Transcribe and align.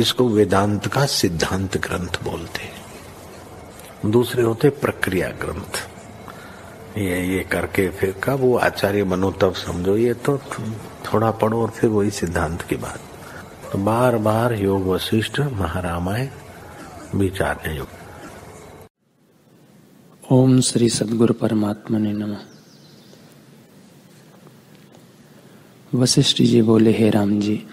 इसको 0.00 0.28
वेदांत 0.28 0.86
का 0.86 1.04
सिद्धांत 1.06 1.76
ग्रंथ 1.76 2.22
बोलते 2.24 2.62
हैं। 2.62 4.10
दूसरे 4.10 4.42
होते 4.42 4.70
प्रक्रिया 4.70 5.28
ग्रंथ। 5.40 5.86
ये 6.98 7.20
ये 7.26 7.42
करके 7.44 7.88
फिर 7.90 8.14
कब 8.24 8.40
वो 8.40 8.56
आचार्य 8.58 9.04
बनो 9.04 9.30
तब 9.32 9.54
समझो, 9.54 9.96
ये 9.96 10.14
तो 10.14 10.38
थोड़ा 11.04 11.30
पढ़ो 11.30 11.62
और 11.62 11.70
फिर 11.70 11.90
वही 11.90 12.10
सिद्धांत 12.10 12.62
की 12.62 12.76
बात। 12.76 13.00
तो 13.72 13.78
बार 13.78 14.16
बार 14.18 14.54
योग 14.54 14.86
वशिष्ठ 14.86 15.40
महारामायण 15.40 16.28
विचार 17.14 17.70
योग 17.70 17.88
ओम 20.32 20.60
श्री 20.60 20.88
सदगुरु 20.88 21.34
परमात्मा 21.34 21.98
ने 21.98 22.12
नम। 22.12 22.36
वशिष्ठ 25.92 26.42
जी 26.42 26.62
बोले, 26.62 26.92
हे 26.92 27.10
राम 27.10 27.40
जी 27.40 27.66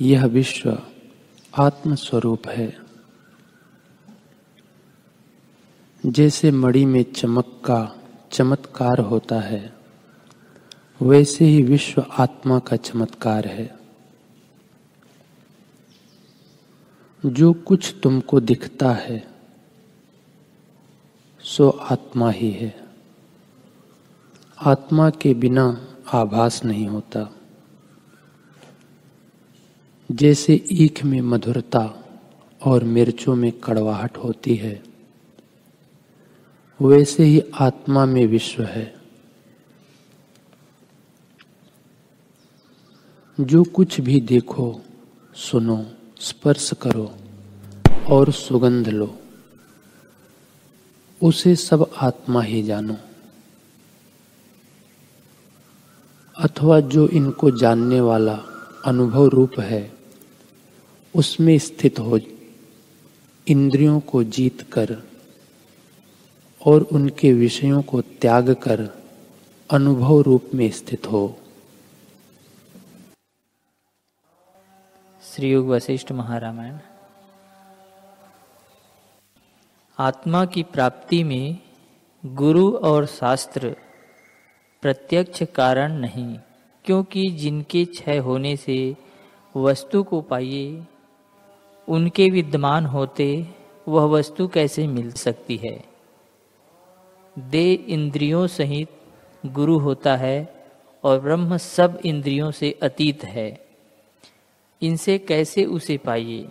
यह 0.00 0.26
विश्व 0.26 0.82
आत्म 1.58 1.94
स्वरूप 1.94 2.48
है। 2.48 2.78
जैसे 6.06 6.50
मणि 6.50 6.84
में 6.84 7.12
चमक 7.12 7.44
का 7.44 7.98
चमत्कार 8.32 8.98
होता 8.98 9.40
है, 9.40 9.74
वैसे 11.02 11.44
ही 11.44 11.62
विश्व 11.62 12.06
आत्मा 12.18 12.58
का 12.58 12.76
चमत्कार 12.76 13.46
है। 13.46 13.78
जो 17.26 17.52
कुछ 17.52 17.94
तुमको 18.02 18.40
दिखता 18.40 18.92
है, 18.92 19.28
सो 21.40 21.70
आत्मा 21.70 22.30
ही 22.30 22.50
है। 22.50 22.86
आत्मा 24.58 25.10
के 25.10 25.34
बिना 25.34 25.88
आभास 26.12 26.64
नहीं 26.64 26.86
होता। 26.86 27.37
जैसे 30.12 30.64
ईख 30.72 31.04
में 31.04 31.20
मधुरता 31.20 32.04
और 32.64 32.84
मिर्चों 32.84 33.34
में 33.34 33.52
कड़वाहट 33.52 34.16
होती 34.16 34.54
है, 34.54 34.82
वैसे 36.82 37.24
ही 37.24 37.42
आत्मा 37.54 38.06
में 38.06 38.26
विश्व 38.26 38.62
है। 38.62 38.94
जो 43.40 43.64
कुछ 43.64 44.00
भी 44.00 44.20
देखो, 44.20 44.80
सुनो, 45.34 45.86
स्पर्श 46.20 46.72
करो 46.82 47.14
और 48.10 48.32
सुगंध 48.32 48.88
लो, 48.88 49.18
उसे 51.22 51.56
सब 51.56 51.90
आत्मा 51.96 52.42
ही 52.42 52.62
जानो। 52.62 52.96
अथवा 56.40 56.80
जो 56.80 57.08
इनको 57.08 57.50
जानने 57.50 58.00
वाला 58.00 58.40
अनुभव 58.84 59.26
रूप 59.26 59.60
है 59.60 59.97
उसमें 61.14 61.58
स्थित 61.58 61.98
हो, 61.98 62.18
इंद्रियों 63.46 64.00
को 64.00 64.22
जीत 64.24 64.62
कर 64.72 64.96
और 66.66 66.82
उनके 66.82 67.32
विषयों 67.32 67.82
को 67.82 68.00
त्याग 68.00 68.50
कर 68.54 68.88
अनुभव 69.70 70.20
रूप 70.20 70.50
में 70.54 70.70
स्थित 70.70 71.06
हो। 71.06 71.38
श्री 75.22 75.50
युग 75.50 75.68
वशिष्ठ 75.68 76.12
महारामायण। 76.12 76.78
आत्मा 79.98 80.44
की 80.44 80.62
प्राप्ति 80.62 81.22
में 81.24 81.58
गुरु 82.24 82.70
और 82.70 83.06
शास्त्र 83.06 83.76
प्रत्यक्ष 84.82 85.42
कारण 85.54 85.92
नहीं, 85.92 86.38
क्योंकि 86.84 87.30
जिनके 87.30 87.84
क्षय 87.84 88.18
होने 88.18 88.56
से 88.56 88.96
वस्तु 89.56 90.02
को 90.02 90.20
पाइए 90.20 90.82
उनके 91.88 92.30
विद्यमान 92.30 92.86
होते 92.86 93.46
वह 93.88 94.04
वस्तु 94.04 94.48
कैसे 94.48 94.86
मिल 94.86 95.12
सकती 95.12 95.56
है? 95.56 95.84
दे 97.38 97.72
इंद्रियों 97.72 98.46
सहित 98.46 98.88
गुरु 99.46 99.78
होता 99.78 100.16
है 100.16 100.66
और 101.04 101.20
ब्रह्म 101.20 101.56
सब 101.56 102.00
इंद्रियों 102.04 102.50
से 102.50 102.78
अतीत 102.82 103.24
है। 103.24 103.66
इनसे 104.82 105.18
कैसे 105.18 105.64
उसे 105.64 105.96
पाइए? 105.96 106.48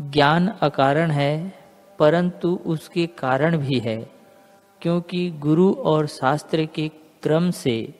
ज्ञान 0.00 0.48
अकारण 0.48 1.10
है, 1.10 1.54
परंतु 1.98 2.60
उसके 2.66 3.06
कारण 3.06 3.56
भी 3.56 3.78
है, 3.78 4.10
क्योंकि 4.82 5.30
गुरु 5.30 5.72
और 5.72 6.06
शास्त्र 6.06 6.64
के 6.64 6.88
क्रम 7.22 7.50
से 7.50 7.94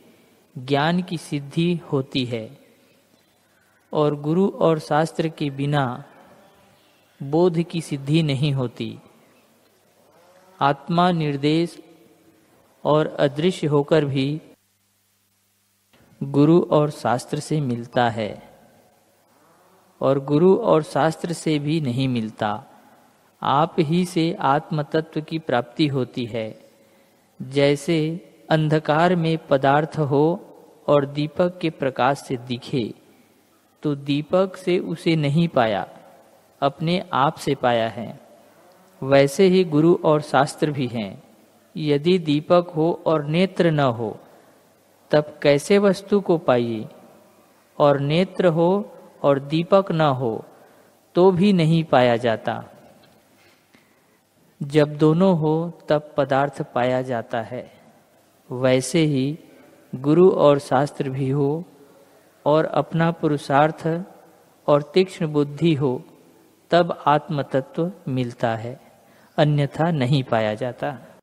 ज्ञान 0.58 1.03
की 1.03 1.19
सिद्धि 1.19 1.81
होती 1.93 2.25
है। 2.25 2.58
और 3.93 4.20
गुरु 4.20 4.48
और 4.48 4.78
शास्त्र 4.78 5.28
के 5.28 5.50
बिना 5.50 6.04
बोध 7.22 7.62
की 7.62 7.81
सिद्धि 7.81 8.22
नहीं 8.22 8.53
होती। 8.53 8.99
आत्मा 10.60 11.10
निर्देश 11.10 11.78
और 12.84 13.06
अदृश्य 13.06 13.66
होकर 13.66 14.04
भी 14.04 14.41
गुरु 16.22 16.60
और 16.62 16.91
शास्त्र 16.91 17.41
से 17.41 17.60
मिलता 17.60 18.09
है 18.09 18.43
और 20.00 20.21
गुरु 20.21 20.56
और 20.56 20.82
शास्त्र 20.82 21.32
से 21.32 21.59
भी 21.59 21.81
नहीं 21.81 22.09
मिलता। 22.09 22.65
आप 23.43 23.76
ही 23.78 24.05
से 24.05 24.32
आत्म 24.34 24.82
तत्व 24.82 25.21
की 25.21 25.38
प्राप्ति 25.38 25.87
होती 25.87 26.26
है। 26.26 26.71
जैसे 27.43 27.99
अंधकार 28.50 29.16
में 29.16 29.38
पदार्थ 29.38 29.99
हो 29.99 30.55
और 30.88 31.06
दीपक 31.06 31.59
के 31.59 31.71
प्रकाश 31.71 32.19
से 32.19 32.37
दिखे 32.37 32.94
तो 33.82 33.94
दीपक 33.94 34.56
से 34.56 34.78
उसे 34.78 35.16
नहीं 35.16 35.49
पाया। 35.49 35.95
अपने 36.62 37.05
आप 37.12 37.34
से 37.34 37.55
पाया 37.55 37.89
है। 37.89 38.21
वैसे 39.03 39.47
ही 39.47 39.65
गुरु 39.65 39.99
और 40.05 40.21
शास्त्र 40.21 40.71
भी 40.71 40.87
हैं। 40.87 41.22
यदि 41.77 42.19
दीपक 42.19 42.72
हो 42.77 43.03
और 43.06 43.25
नेत्र 43.25 43.71
न 43.71 43.81
हो, 43.81 44.19
तब 45.11 45.39
कैसे 45.43 45.78
वस्तु 45.78 46.21
को 46.21 46.39
पाइए? 46.39 46.89
और 47.78 48.00
नेत्र 48.00 48.47
हो 48.47 48.93
और 49.22 49.39
दीपक 49.39 49.93
न 49.93 50.00
हो 50.00 50.44
तो 51.15 51.31
भी 51.31 51.53
नहीं 51.53 51.84
पाया 51.84 52.17
जाता। 52.17 52.65
जब 54.62 54.97
दोनों 54.97 55.38
हो, 55.38 55.78
तब 55.88 56.15
पदार्थ 56.17 56.62
पाया 56.62 57.03
जाता 57.03 57.41
है। 57.41 57.73
वैसे 58.53 58.99
ही 58.99 59.38
गुरु 59.94 60.31
और 60.31 60.59
शास्त्र 60.59 61.11
भी 61.11 61.31
हो, 61.31 61.65
और 62.47 62.65
अपना 62.65 63.11
पुरुषार्थ 63.11 64.03
और 64.67 64.83
तीक्ष्ण 64.83 65.27
बुद्धि 65.27 65.75
हो 65.75 66.03
तब 66.71 67.04
आत्म 67.06 67.43
तत्व 67.43 67.93
मिलता 68.09 68.56
है, 68.56 69.03
अन्यथा 69.37 69.91
नहीं 69.91 70.22
पाया 70.22 70.54
जाता। 70.54 71.19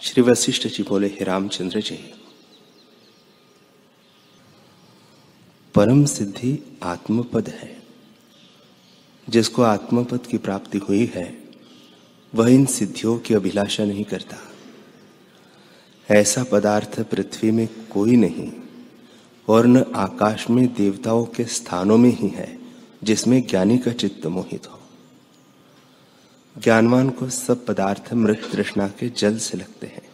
श्री 0.00 0.22
वशिष्ठ 0.22 0.68
जी 0.68 0.82
बोले, 0.82 1.06
हे 1.06 1.24
रामचंद्र 1.24 1.80
जी, 1.80 2.14
परम 5.74 6.04
सिद्धि 6.04 6.78
आत्मपद 6.82 7.48
है। 7.48 7.82
जिसको 9.28 9.62
आत्मपद 9.62 10.26
की 10.26 10.38
प्राप्ति 10.38 10.78
हुई 10.78 11.12
है, 11.14 11.38
वह 12.34 12.48
इन 12.48 12.66
सिद्धियों 12.66 13.18
की 13.18 13.34
अभिलाषा 13.34 13.84
नहीं 13.84 14.04
करता। 14.04 14.36
ऐसा 16.14 16.44
पदार्थ 16.44 17.00
पृथ्वी 17.00 17.50
में 17.50 17.88
कोई 17.88 18.16
नहीं। 18.16 18.65
और 19.48 19.66
न 19.66 19.92
आकाश 19.96 20.50
में 20.50 20.74
देवताओं 20.74 21.24
के 21.24 21.44
स्थानों 21.44 21.98
में 21.98 22.10
ही 22.10 22.28
है, 22.28 22.58
जिसमें 23.04 23.46
ज्ञानी 23.46 23.78
का 23.78 23.92
चित्त 23.92 24.26
मोहित 24.26 24.66
हो। 24.66 24.80
ज्ञानवान 26.62 27.10
को 27.10 27.28
सब 27.28 27.66
पदार्थ 27.66 28.12
मृत 28.12 28.48
तृष्णा 28.52 28.88
के 28.88 29.08
जल 29.08 29.38
से 29.38 29.58
लगते 29.58 29.86
हैं। 29.86 30.08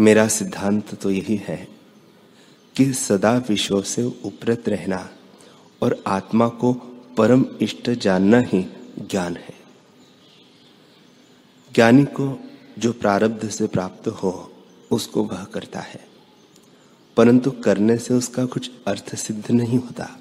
मेरा 0.00 0.28
सिद्धांत 0.28 0.94
तो 0.94 1.10
यही 1.10 1.36
है 1.36 1.68
कि 2.76 2.92
सदा 2.92 3.36
विषयों 3.48 3.82
से 3.82 4.02
उपरत 4.02 4.68
रहना 4.68 5.10
और 5.82 6.04
आत्मा 6.06 6.48
को 6.48 6.72
परम 7.18 7.44
इष्ट 7.60 7.90
जानना 7.90 8.38
ही 8.38 8.72
ज्ञान 9.10 9.36
है। 9.36 9.54
ज्ञानी 11.74 12.04
को 12.04 12.40
जो 12.78 12.92
प्रारब्ध 12.92 13.48
से 13.48 13.66
प्राप्त 13.66 14.08
हो, 14.08 14.52
उसको 14.90 15.24
वह 15.24 15.44
करता 15.44 15.80
है। 15.80 16.11
परंतु 17.16 17.50
करने 17.50 17.96
से 17.98 18.14
उसका 18.14 18.44
कुछ 18.44 18.70
अर्थ 18.86 19.16
सिद्ध 19.16 19.50
नहीं 19.50 19.78
होता 19.78 20.18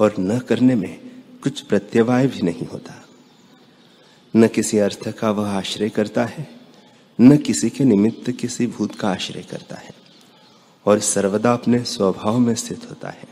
और 0.00 0.14
न 0.20 0.38
करने 0.38 0.74
में 0.74 1.00
कुछ 1.42 1.60
प्रत्यवाय 1.60 2.26
भी 2.26 2.42
नहीं 2.42 2.66
होता। 2.66 3.04
न 4.36 4.48
किसी 4.48 4.78
अर्थ 4.78 5.08
का 5.08 5.30
वह 5.30 5.50
आश्रय 5.50 5.88
करता 5.88 6.24
है, 6.24 6.48
न 7.20 7.36
किसी 7.36 7.70
के 7.70 7.84
निमित्त 7.84 8.30
किसी 8.30 8.66
भूत 8.66 8.94
का 8.94 9.08
आश्रय 9.08 9.42
करता 9.42 9.76
है 9.76 9.94
और 10.86 10.98
सर्वदा 10.98 11.52
अपने 11.52 11.84
स्वभाव 11.84 12.38
में 12.38 12.54
स्थित 12.54 12.90
होता 12.90 13.08
है। 13.08 13.28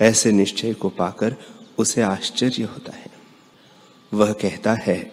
ऐसे 0.00 0.32
निश्चय 0.32 0.74
को 0.74 0.88
पाकर 0.88 1.36
उसे 1.78 2.02
आश्चर्य 2.02 2.62
होता 2.62 2.92
है। 2.96 3.10
वह 4.14 4.32
कहता 4.32 4.74
है 4.74 5.12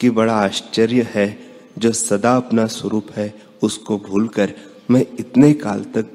कि 0.00 0.10
बड़ा 0.10 0.34
आश्चर्य 0.34 1.08
है 1.10 1.56
जो 1.78 1.92
सदा 1.92 2.36
अपना 2.36 2.66
स्वरूप 2.66 3.10
है 3.10 3.42
उसको 3.62 3.98
भूलकर 3.98 4.54
मैं 4.90 5.06
इतने 5.18 5.52
काल 5.54 5.84
तक 5.84 6.06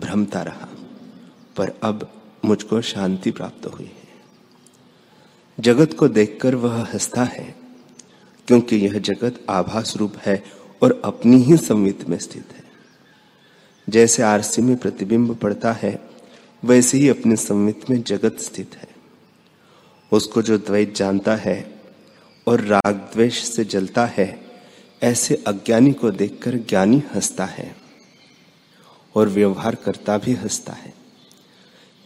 भ्रमता 0.00 0.42
रहा, 0.42 0.68
पर 1.56 1.72
अब 1.82 2.12
मुझको 2.44 2.80
शांति 2.80 3.30
प्राप्त 3.30 3.66
हुई 3.66 3.84
है। 3.84 4.00
जगत 5.60 5.94
को 5.94 6.08
देखकर 6.08 6.54
वह 6.54 6.82
हंसता 6.82 7.24
है, 7.24 7.54
क्योंकि 8.46 8.76
यह 8.76 8.98
जगत 8.98 9.44
आभास 9.50 9.96
रूप 9.96 10.16
है 10.16 10.44
और 10.82 11.02
अपनी 11.04 11.36
ही 11.36 11.56
संवित 11.56 12.08
में 12.08 12.18
स्थित 12.18 12.44
है। 12.52 12.64
जैसे 13.88 14.22
आरसी 14.22 14.62
में 14.62 14.76
प्रतिबिंब 14.76 15.36
पड़ता 15.36 15.72
है, 15.72 16.08
वैसे 16.64 16.98
ही 16.98 17.08
अपने 17.08 17.36
संवित 17.36 17.90
में 17.90 18.02
जगत 18.02 18.36
स्थित 18.38 18.76
है। 18.76 18.88
उसको 20.12 20.42
जो 20.42 20.58
द्वैत 20.58 20.94
जानता 20.94 21.36
है 21.36 21.80
और 22.46 22.60
राग 22.60 22.94
द्वेष 23.12 23.42
से 23.42 23.64
जलता 23.64 24.06
है, 24.06 24.46
ऐसे 25.02 25.34
अज्ञानी 25.34 25.92
को 25.92 26.10
देखकर 26.10 26.56
ज्ञानी 26.56 27.02
हंसता 27.14 27.44
है। 27.44 27.89
और 29.14 29.28
व्यवहार 29.28 29.74
करता 29.74 30.16
भी 30.18 30.32
हंसता 30.34 30.72
है। 30.72 30.92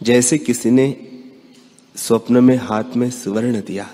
जैसे 0.01 0.37
किसी 0.37 0.71
ने 0.71 0.95
स्वप्न 1.95 2.43
में 2.43 2.55
हाथ 2.57 2.95
में 2.95 3.09
सुवर्ण 3.11 3.61
दिया 3.61 3.89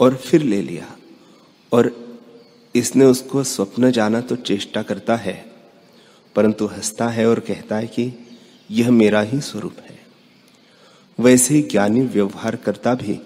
और 0.00 0.16
फिर 0.16 0.42
ले 0.42 0.60
लिया 0.62 0.86
और 1.72 1.90
इसने 2.74 3.04
उसको 3.04 3.42
स्वप्न 3.44 3.90
जाना 3.90 4.20
तो 4.20 4.36
चेष्टा 4.36 4.82
करता 4.82 5.16
है, 5.16 5.34
परंतु 6.36 6.66
हंसता 6.66 7.08
है 7.08 7.26
और 7.28 7.40
कहता 7.40 7.76
है 7.76 7.86
कि 7.86 8.12
यह 8.70 8.90
मेरा 8.90 9.20
ही 9.20 9.40
स्वरूप 9.40 9.76
है। 9.80 9.98
वैसे 11.18 11.54
ही 11.54 11.62
ज्ञानी 11.62 12.00
व्यवहार 12.02 12.56
करता 12.56 12.94
भी 12.94 13.18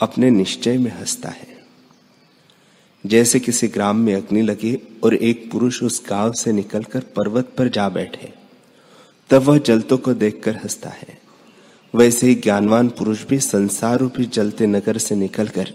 अपने 0.00 0.30
निश्चय 0.30 0.78
में 0.78 0.90
हंसता 0.90 1.28
है। 1.28 1.53
जैसे 3.06 3.40
किसी 3.40 3.68
ग्राम 3.68 3.96
में 3.96 4.14
अग्नि 4.14 4.42
लगे 4.42 4.78
और 5.04 5.14
एक 5.14 5.50
पुरुष 5.52 5.82
उस 5.82 6.02
गाँव 6.08 6.32
से 6.32 6.52
निकलकर 6.52 7.00
पर्वत 7.00 7.52
पर 7.58 7.68
जा 7.68 7.88
बैठे। 7.88 8.32
तब 9.30 9.42
वह 9.42 9.58
जलतों 9.58 9.98
को 9.98 10.14
देखकर 10.14 10.56
हंसता 10.56 10.88
है। 10.88 11.18
वैसे 11.94 12.26
ही 12.26 12.34
ज्ञानवान 12.34 12.88
पुरुष 12.88 13.24
भी 13.24 13.40
संसार 13.40 13.98
रूपी 13.98 14.24
जलते 14.24 14.66
नगर 14.66 14.98
से 14.98 15.14
निकलकर 15.14 15.74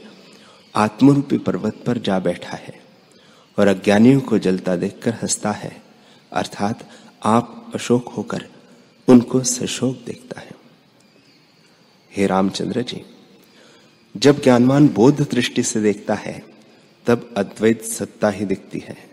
आत्मरूपी 0.76 1.38
पर्वत 1.38 1.84
पर 1.86 1.98
जा 1.98 2.20
बैठा 2.20 2.58
है 2.58 2.82
और 3.60 3.68
अज्ञानियों 3.68 4.22
को 4.22 4.38
जलता 4.38 4.76
देखकर 4.76 5.14
हंसता 5.14 5.52
है। 5.52 5.82
अर्थात 6.34 6.90
आप 7.24 7.72
अशोक 7.76 8.08
होकर 8.08 8.48
उनको 9.08 9.44
सशोक 9.44 10.02
देखता 10.06 10.42
है। 10.42 10.52
हे 12.18 12.28
रामचंद्र 12.28 12.82
जी, 12.82 13.02
जब 14.18 14.42
ज्ञानवान 14.44 14.88
बोध 14.88 15.22
दृष्टि 15.32 15.64
से 15.64 15.82
देखता 15.82 16.14
है 16.14 16.49
तब 17.06 17.34
अद्वैत 17.38 17.84
सत्ता 17.84 18.30
ही 18.30 18.46
दिखती 18.46 18.80
है। 18.80 19.10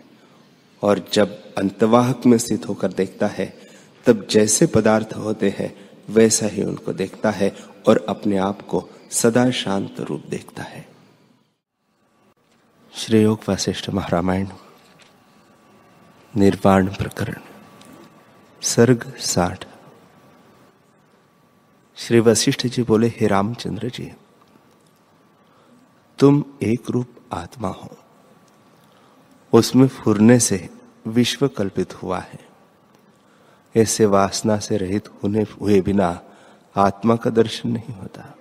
और 0.81 1.09
जब 1.13 1.55
अंतवाहक 1.55 2.25
में 2.25 2.37
स्थित 2.37 2.67
होकर 2.67 2.93
देखता 2.93 3.27
है, 3.27 3.59
तब 4.05 4.27
जैसे 4.27 4.65
पदार्थ 4.65 5.13
होते 5.13 5.49
हैं, 5.49 5.89
वैसा 6.09 6.45
ही 6.45 6.63
उनको 6.63 6.93
देखता 6.93 7.31
है 7.31 7.55
और 7.87 8.05
अपने 8.09 8.37
आप 8.37 8.61
को 8.61 8.89
सदा 9.11 9.51
शांत 9.51 9.99
रूप 9.99 10.23
देखता 10.25 10.63
है। 10.63 10.87
श्री 12.93 13.21
योग 13.21 13.39
वशिष्ठ 13.49 13.89
महारामायण, 13.89 14.47
निर्वाण 16.35 16.87
प्रकरण, 16.87 17.41
सर्ग 18.61 19.13
साठ। 19.19 19.65
श्री 21.97 22.19
वशिष्ठ 22.19 22.67
जी 22.67 22.83
बोले, 22.83 23.07
हे 23.07 23.27
रामचंद्र 23.27 23.89
जी, 23.89 24.11
तुम 26.19 26.43
एक 26.63 26.89
रूप 26.89 27.16
आत्मा 27.33 27.67
हो। 27.67 27.97
उसमें 29.53 29.87
फुरने 29.87 30.39
से 30.39 30.69
विश्व 31.07 31.47
कल्पित 31.47 32.03
हुआ 32.03 32.19
है। 32.19 32.47
ऐसे 33.75 34.05
वासना 34.05 34.59
से 34.59 34.77
रहित 34.77 35.07
होने 35.07 35.41
हुए 35.41 35.81
बिना 35.81 36.21
आत्मा 36.75 37.15
का 37.15 37.29
दर्शन 37.29 37.69
नहीं 37.69 37.95
होता। 37.95 38.35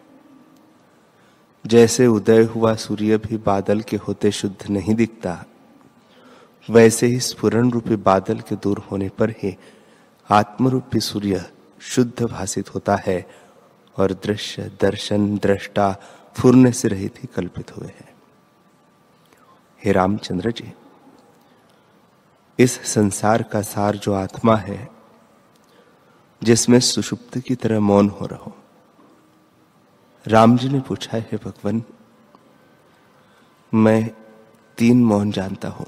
जैसे 1.67 2.07
उदय 2.07 2.43
हुआ 2.43 2.75
सूर्य 2.75 3.19
भी 3.19 3.37
बादल 3.37 3.81
के 3.81 3.97
होते 3.97 4.31
शुद्ध 4.31 4.71
नहीं 4.71 4.95
दिखता, 4.95 5.45
वैसे 6.71 7.07
ही 7.07 7.21
स्फुरन 7.21 7.71
रूपी 7.71 7.97
बादल 7.97 8.41
के 8.41 8.57
दूर 8.57 8.79
होने 8.79 9.09
पर 9.09 9.31
ही 9.31 9.59
आत्मरूपी 10.31 11.01
सूर्य 11.01 11.51
शुद्ध 11.81 12.23
भाषित 12.23 12.75
होता 12.75 12.97
है 12.97 13.31
और 13.99 14.13
दृश्य, 14.13 14.73
दर्शन, 14.81 15.39
दृष्टा 15.39 15.97
फुरने 16.35 16.73
से 16.73 16.89
रहित 16.89 17.15
ही 17.19 17.29
कल्पित 17.35 17.77
हुए 17.77 17.89
हैं। 17.89 18.16
हे 19.87 19.93
रामचंद्र 19.93 20.51
जी, 20.51 20.73
इस 22.59 22.93
संसार 22.93 23.43
का 23.43 23.63
सार 23.63 23.97
जो 23.97 24.15
आत्मा 24.15 24.57
है, 24.57 24.89
जिसमें 26.45 26.81
सुषुप्त 26.81 27.39
की 27.39 27.55
तरह 27.55 27.81
मौन 27.81 28.09
हो 28.09 28.27
रहा। 28.27 28.39
रहो 28.39 28.57
राम 30.27 30.57
जी 30.57 30.69
ने 30.69 30.81
पूछा, 30.81 31.17
है 31.17 31.37
भगवान, 31.37 31.83
मैं 33.75 34.11
तीन 34.79 35.05
मौन 35.05 35.31
जानता 35.31 35.69
हूँ, 35.69 35.87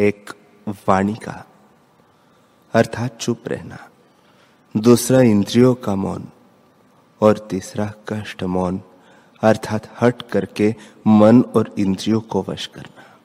एक 0.00 0.30
वाणी 0.68 1.14
का, 1.14 1.46
अर्थात 2.74 3.16
चुप 3.16 3.48
रहना, 3.48 3.88
दूसरा 4.76 5.20
इंद्रियों 5.20 5.74
का 5.74 5.94
मौन, 5.94 6.28
और 7.22 7.38
तीसरा 7.38 7.92
कष्ट 8.08 8.42
मौन। 8.42 8.80
अर्थात 9.42 9.96
हट 10.00 10.22
करके 10.22 10.74
मन 11.06 11.42
और 11.42 11.74
इंद्रियों 11.78 12.20
को 12.20 12.46
वश 12.48 12.66
करना। 12.66 13.18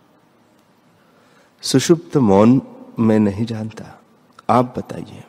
सुषुप्त 1.62 2.18
मौन 2.18 2.62
मैं 3.00 3.20
नहीं 3.20 3.46
जानता। 3.46 4.02
आप 4.50 4.74
बताइए। 4.78 5.24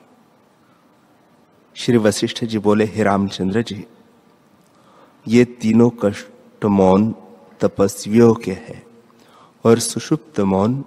श्री 1.74 1.96
वशिष्ठ 1.96 2.44
जी 2.44 2.58
बोले, 2.58 2.84
हे 2.84 3.02
रामचंद्र 3.02 3.62
जी, 3.62 3.86
ये 5.28 5.44
तीनों 5.44 5.90
कष्ट 5.90 6.64
मौन, 6.64 7.14
तपस्वियों 7.60 8.34
के 8.34 8.52
है 8.52 8.86
और 9.64 9.78
सुषुप्त 9.78 10.40
मौन 10.40 10.84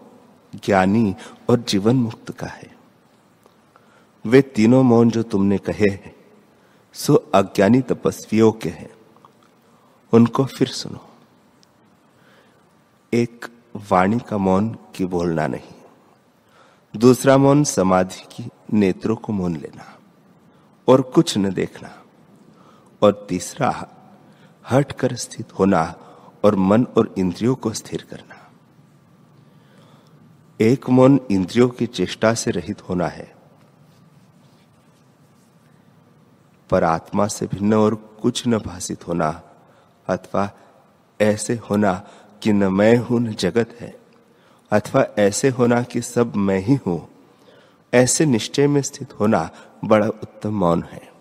ज्ञानी 0.56 1.16
और 1.50 1.60
जीवन 1.60 1.96
मुक्त 1.96 2.32
का 2.32 2.48
है। 2.48 2.76
वे 4.26 4.42
तीनों 4.42 4.84
मौन 4.84 5.10
जो 5.10 5.24
तुमने 5.24 5.58
कहे 5.58 5.90
हैं, 5.90 6.16
सो 6.94 7.16
अज्ञानी 7.16 7.82
तपस्वियों 7.82 8.52
के 8.52 8.70
हैं। 8.70 8.99
उनको 10.14 10.46
फिर 10.46 10.68
सुनो। 10.68 11.10
एक 13.14 13.46
वाणी 13.92 14.20
का 14.20 14.38
मौन 14.38 14.78
की 14.96 15.06
बोलना 15.06 15.48
नहीं। 15.48 15.74
दूसरा 16.96 17.38
मौन 17.38 17.64
समाधि 17.64 18.24
की 18.32 18.50
नेत्रों 18.74 19.16
को 19.16 19.34
मौन 19.34 19.56
लेना 19.56 20.00
और 20.88 21.02
कुछ 21.02 21.38
न 21.38 21.54
देखना। 21.54 22.04
और 23.02 23.26
तीसरा 23.30 23.96
हट 24.72 24.92
कर 24.92 25.16
स्थित 25.16 25.60
होना 25.60 25.96
और 26.44 26.56
मन 26.56 26.88
और 26.98 27.16
इंद्रियों 27.18 27.56
को 27.56 27.74
स्थिर 27.74 28.08
करना। 28.10 28.52
एक 30.62 30.90
मौन 30.90 31.20
इंद्रियों 31.32 31.70
की 31.70 31.88
चेष्टा 31.88 32.34
से 32.34 32.52
रहित 32.52 32.90
होना 32.90 33.08
है। 33.08 33.36
पर 36.70 36.84
आत्मा 36.84 37.28
से 37.28 37.48
भिन्न 37.48 37.74
और 37.74 37.96
कुछ 37.96 38.48
न 38.48 38.58
भाषित 38.58 39.08
होना 39.08 39.44
अथवा 40.10 40.50
ऐसे 41.22 41.56
होना 41.70 41.94
कि 42.44 42.54
न 42.54 42.64
मैं 42.64 42.96
हूँ, 42.98 43.20
न 43.20 43.34
जगत 43.34 43.78
है। 43.80 44.00
अथवा 44.72 45.06
ऐसे 45.20 45.50
होना 45.50 45.82
कि 45.84 46.02
सब 46.02 46.36
मैं 46.36 46.60
ही 46.60 46.76
हूँ। 46.76 47.08
ऐसे 47.94 48.26
निश्चय 48.26 48.68
में 48.68 48.82
स्थित 48.82 49.20
होना 49.20 49.50
बड़ा 49.86 50.08
उत्तम 50.08 50.54
मौन 50.54 50.84
है। 50.84 51.12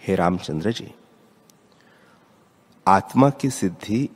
हे 0.00 0.14
रामचंद्र 0.14 0.72
जी, 0.72 0.94
आत्मा 2.86 3.30
की 3.30 3.50
सिद्धि 3.50 4.08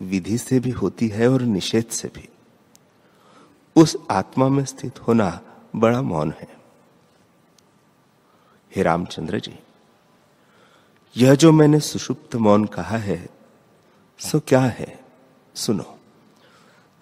विधि 0.00 0.38
से 0.38 0.60
भी 0.60 0.70
होती 0.70 1.08
है 1.08 1.28
और 1.28 1.42
निषेध 1.42 1.86
से 1.86 2.08
भी। 2.08 2.28
उस 3.76 3.96
आत्मा 4.10 4.48
में 4.48 4.64
स्थित 4.64 4.98
होना 4.98 5.40
बड़ा 5.76 6.02
मौन 6.02 6.32
है। 6.40 6.48
हे 8.76 8.82
रामचंद्र 8.82 9.40
जी 9.40 9.58
यह 11.18 11.34
जो 11.34 11.52
मैंने 11.52 11.80
सुषुप्त 11.80 12.36
मौन 12.36 12.64
कहा 12.64 12.96
है, 12.96 13.28
सो 14.18 14.40
क्या 14.40 14.60
है? 14.60 15.04
सुनो। 15.54 15.98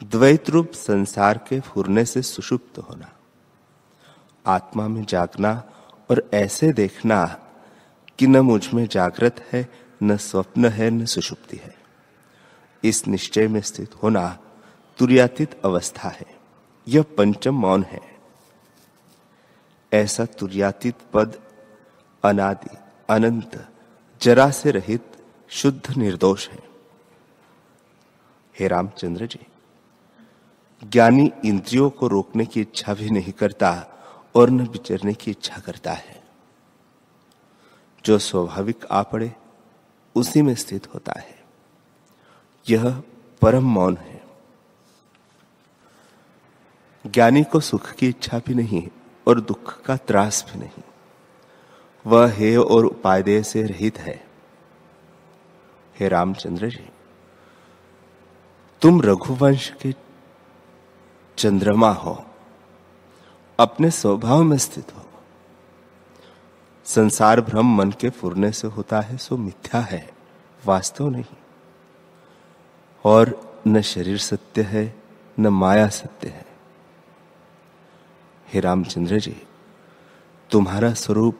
द्वैत 0.05 0.51
रूप 0.51 0.71
संसार 0.73 1.39
के 1.39 1.61
फुरने 1.61 2.05
से 2.05 2.23
सुषुप्त 2.23 2.79
होना, 2.79 3.13
आत्मा 4.47 4.89
में 4.89 5.05
जागना 5.05 5.63
और 6.11 6.31
ऐसे 6.35 6.73
देखना 6.73 7.25
कि 8.19 8.27
न 8.27 8.37
मुझमें 8.37 8.87
जागृत 8.87 9.49
है, 9.53 9.69
न 10.03 10.17
स्वप्न 10.17 10.65
है, 10.65 10.91
न 10.91 11.05
सुषुप्ति 11.05 11.57
है। 11.57 11.75
इस 12.85 13.07
निश्चय 13.09 13.49
में 13.49 13.61
स्थित 13.61 13.95
होना 13.95 14.39
तुर्यातीत 14.99 15.61
अवस्था 15.65 16.09
है। 16.09 16.37
यह 16.89 17.03
पंचम 17.03 17.55
मौन 17.55 17.83
है। 17.83 18.01
ऐसा 19.93 20.25
तुर्यातीत 20.25 20.95
पद 21.13 21.39
अनादि, 22.25 22.77
अनंत 23.11 23.69
जरा 24.27 24.51
से 24.51 24.71
रहित 24.71 25.13
शुद्ध 25.49 25.97
निर्दोष 25.97 26.49
है। 26.49 26.63
हे 28.61 28.69
रामचंद्र 28.69 29.27
जी, 29.27 29.47
ज्ञानी 30.89 31.33
इंद्रियों 31.45 31.91
को 31.91 32.09
रोकने 32.09 32.47
की 32.47 32.61
इच्छा 32.61 32.95
भी 32.95 33.11
नहीं 33.11 33.33
करता 33.33 33.87
और 34.35 34.51
न 34.51 34.61
विचरने 34.61 35.15
की 35.15 35.31
इच्छा 35.31 35.59
करता 35.59 35.93
है। 35.93 36.25
जो 38.05 38.19
स्वाभाविक 38.19 38.87
आ 38.91 39.03
पड़े, 39.03 39.33
उसी 40.15 40.43
में 40.43 40.55
स्थित 40.55 40.95
होता 40.95 41.13
है। 41.21 41.45
यह 42.71 43.03
परम 43.43 43.65
मौन 43.65 43.97
है। 43.97 44.25
ज्ञानी 47.07 47.45
को 47.45 47.61
सुख 47.61 47.93
की 47.93 48.09
इच्छा 48.09 48.39
भी 48.39 48.55
नहीं 48.55 48.89
और 49.29 49.41
दुख 49.41 49.83
का 49.83 49.97
त्रास 49.97 50.47
भी 50.53 50.59
नहीं। 50.59 50.83
वह 52.07 52.33
हे 52.33 52.57
और 52.57 52.85
उपादेय 52.85 53.43
से 53.43 53.63
रहित 53.63 53.99
है। 53.99 54.25
हे 56.01 56.09
रामचंद्र 56.09 56.69
जी, 56.69 56.89
तुम 58.83 59.01
रघुवंश 59.03 59.71
के 59.83 59.95
चंद्रमा 61.39 61.91
हो, 61.91 62.25
अपने 63.59 63.91
स्वभाव 63.91 64.43
में 64.43 64.59
स्थित 64.59 64.95
हो। 64.97 65.03
संसार 66.85 67.41
भ्रम 67.41 67.67
मन 67.67 67.91
के 67.91 68.11
फुरने 68.11 68.53
से 68.53 68.69
होता 68.69 69.01
है, 69.01 69.17
सो 69.17 69.37
मिथ्या 69.37 69.81
है, 69.81 70.11
वास्तव 70.67 71.09
नहीं। 71.09 71.37
और 73.05 73.41
न 73.67 73.81
शरीर 73.81 74.19
सत्य 74.19 74.63
है, 74.63 75.03
न 75.39 75.47
माया 75.47 75.89
सत्य 75.89 76.29
है। 76.29 76.47
हे 78.49 78.61
रामचंद्र 78.61 79.19
जी, 79.19 79.43
तुम्हारा 80.51 80.95
स्वरूप 80.95 81.39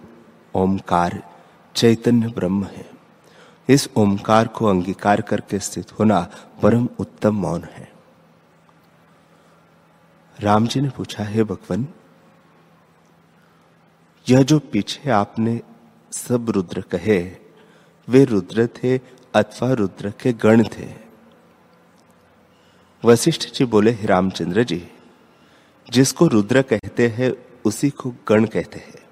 ओमकार, 0.57 1.23
चैतन्य 1.75 2.29
ब्रह्म 2.29 2.65
है। 2.65 2.85
इस 3.69 3.89
ओमकार 3.97 4.49
को 4.49 4.67
अंगीकार 4.67 5.21
करके 5.21 5.59
स्थित 5.59 5.93
होना 5.99 6.21
परम 6.63 6.89
उत्तम 6.99 7.35
मौन 7.37 7.65
है। 7.65 7.89
राम 10.41 10.67
जी 10.67 10.81
ने 10.81 10.91
पूछा, 10.91 11.25
है 11.25 11.45
भगवान, 11.45 11.87
यह 14.27 14.43
जो 14.43 14.59
पीछे 14.59 15.11
आपने 15.11 15.61
सब 16.13 16.51
रुद्र 16.51 16.81
कहे, 16.81 17.21
वे 18.09 18.25
रुद्र 18.25 18.67
थे 18.67 18.99
अथवा 19.35 19.73
रुद्र 19.73 20.13
के 20.21 20.33
गण 20.33 20.65
थे? 20.65 20.89
वशिष्ठ 23.05 23.51
जी 23.55 23.65
बोले 23.65 23.93
रामचंद्र 24.05 24.63
जी, 24.65 24.87
जिसको 25.91 26.27
रुद्र 26.27 26.63
कहते 26.63 27.09
हैं, 27.09 27.33
उसी 27.65 27.91
को 27.91 28.15
गण 28.29 28.45
कहते 28.45 28.79
हैं। 28.79 29.06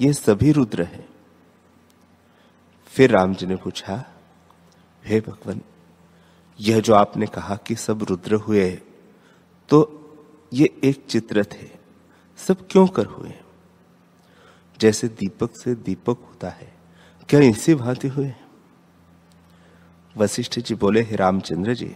ये 0.00 0.12
सभी 0.12 0.52
रुद्र 0.52 0.82
हैं। 0.82 1.08
फिर 2.92 3.10
राम 3.10 3.34
जी 3.34 3.46
ने 3.46 3.56
पूछा, 3.56 4.04
हे 5.04 5.20
भगवान, 5.20 5.60
यह 6.58 6.80
जो 6.80 6.94
आपने 6.94 7.26
कहा 7.26 7.56
कि 7.56 7.74
सब 7.76 8.02
रुद्र 8.02 8.34
हुए 8.36 8.70
तो 9.68 9.78
ये 10.52 10.70
एक 10.84 11.04
चित्र 11.08 11.44
थे 11.44 11.68
सब 12.38 12.66
क्यों 12.70 12.86
कर 12.86 13.06
हुए 13.06 13.32
जैसे 14.78 15.08
दीपक 15.10 15.56
से 15.56 15.74
दीपक 15.76 16.18
होता 16.20 16.48
है, 16.50 16.72
क्या 17.28 17.40
इसी 17.40 17.74
भांति 17.74 18.08
हुए 18.08 18.32
वशिष्ठ 20.16 20.58
जी 20.58 20.74
बोले, 20.74 21.02
हे 21.02 21.16
रामचंद्र 21.16 21.74
जी, 21.74 21.94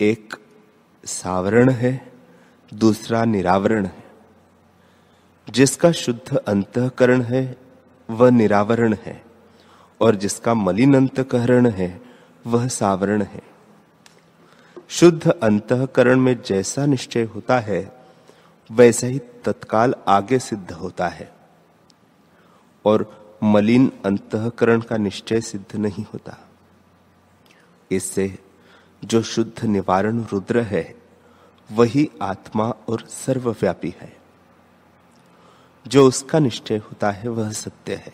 एक 0.00 0.36
सावरण 1.04 1.70
है, 1.70 2.12
दूसरा 2.72 3.24
निरावरण 3.24 3.86
है 3.86 4.09
जिसका 5.50 5.92
शुद्ध 5.92 6.36
अंतकरण 6.36 7.22
है, 7.22 7.56
वह 8.10 8.30
निरावरण 8.30 8.96
है, 9.04 9.24
और 10.00 10.14
जिसका 10.14 10.54
मलिन 10.54 10.94
अंतकरण 10.94 11.66
है, 11.66 12.02
वह 12.46 12.68
सावरण 12.68 13.22
है। 13.22 13.42
शुद्ध 14.88 15.30
अंतकरण 15.30 16.20
में 16.20 16.42
जैसा 16.42 16.86
निश्चय 16.86 17.22
होता 17.22 17.58
है, 17.58 17.92
वैसा 18.72 19.06
ही 19.06 19.18
तत्काल 19.18 19.94
आगे 20.08 20.38
सिद्ध 20.38 20.72
होता 20.72 21.08
है, 21.08 21.32
और 22.84 23.20
मलिन 23.42 23.92
अंतकरण 24.04 24.80
का 24.80 24.96
निश्चय 24.96 25.40
सिद्ध 25.40 25.76
नहीं 25.76 26.04
होता। 26.04 26.38
इससे 27.90 28.38
जो 29.04 29.22
शुद्ध 29.22 29.64
निवारण 29.64 30.24
रुद्र 30.32 30.60
है, 30.60 30.94
वही 31.72 32.10
आत्मा 32.22 32.74
और 32.88 33.00
सर्वव्यापी 33.00 33.94
है। 34.00 34.19
जो 35.86 36.08
उसका 36.08 36.38
निश्चय 36.38 36.76
होता 36.76 37.10
है 37.10 37.28
वह 37.28 37.52
सत्य 37.52 37.94
है। 37.94 38.12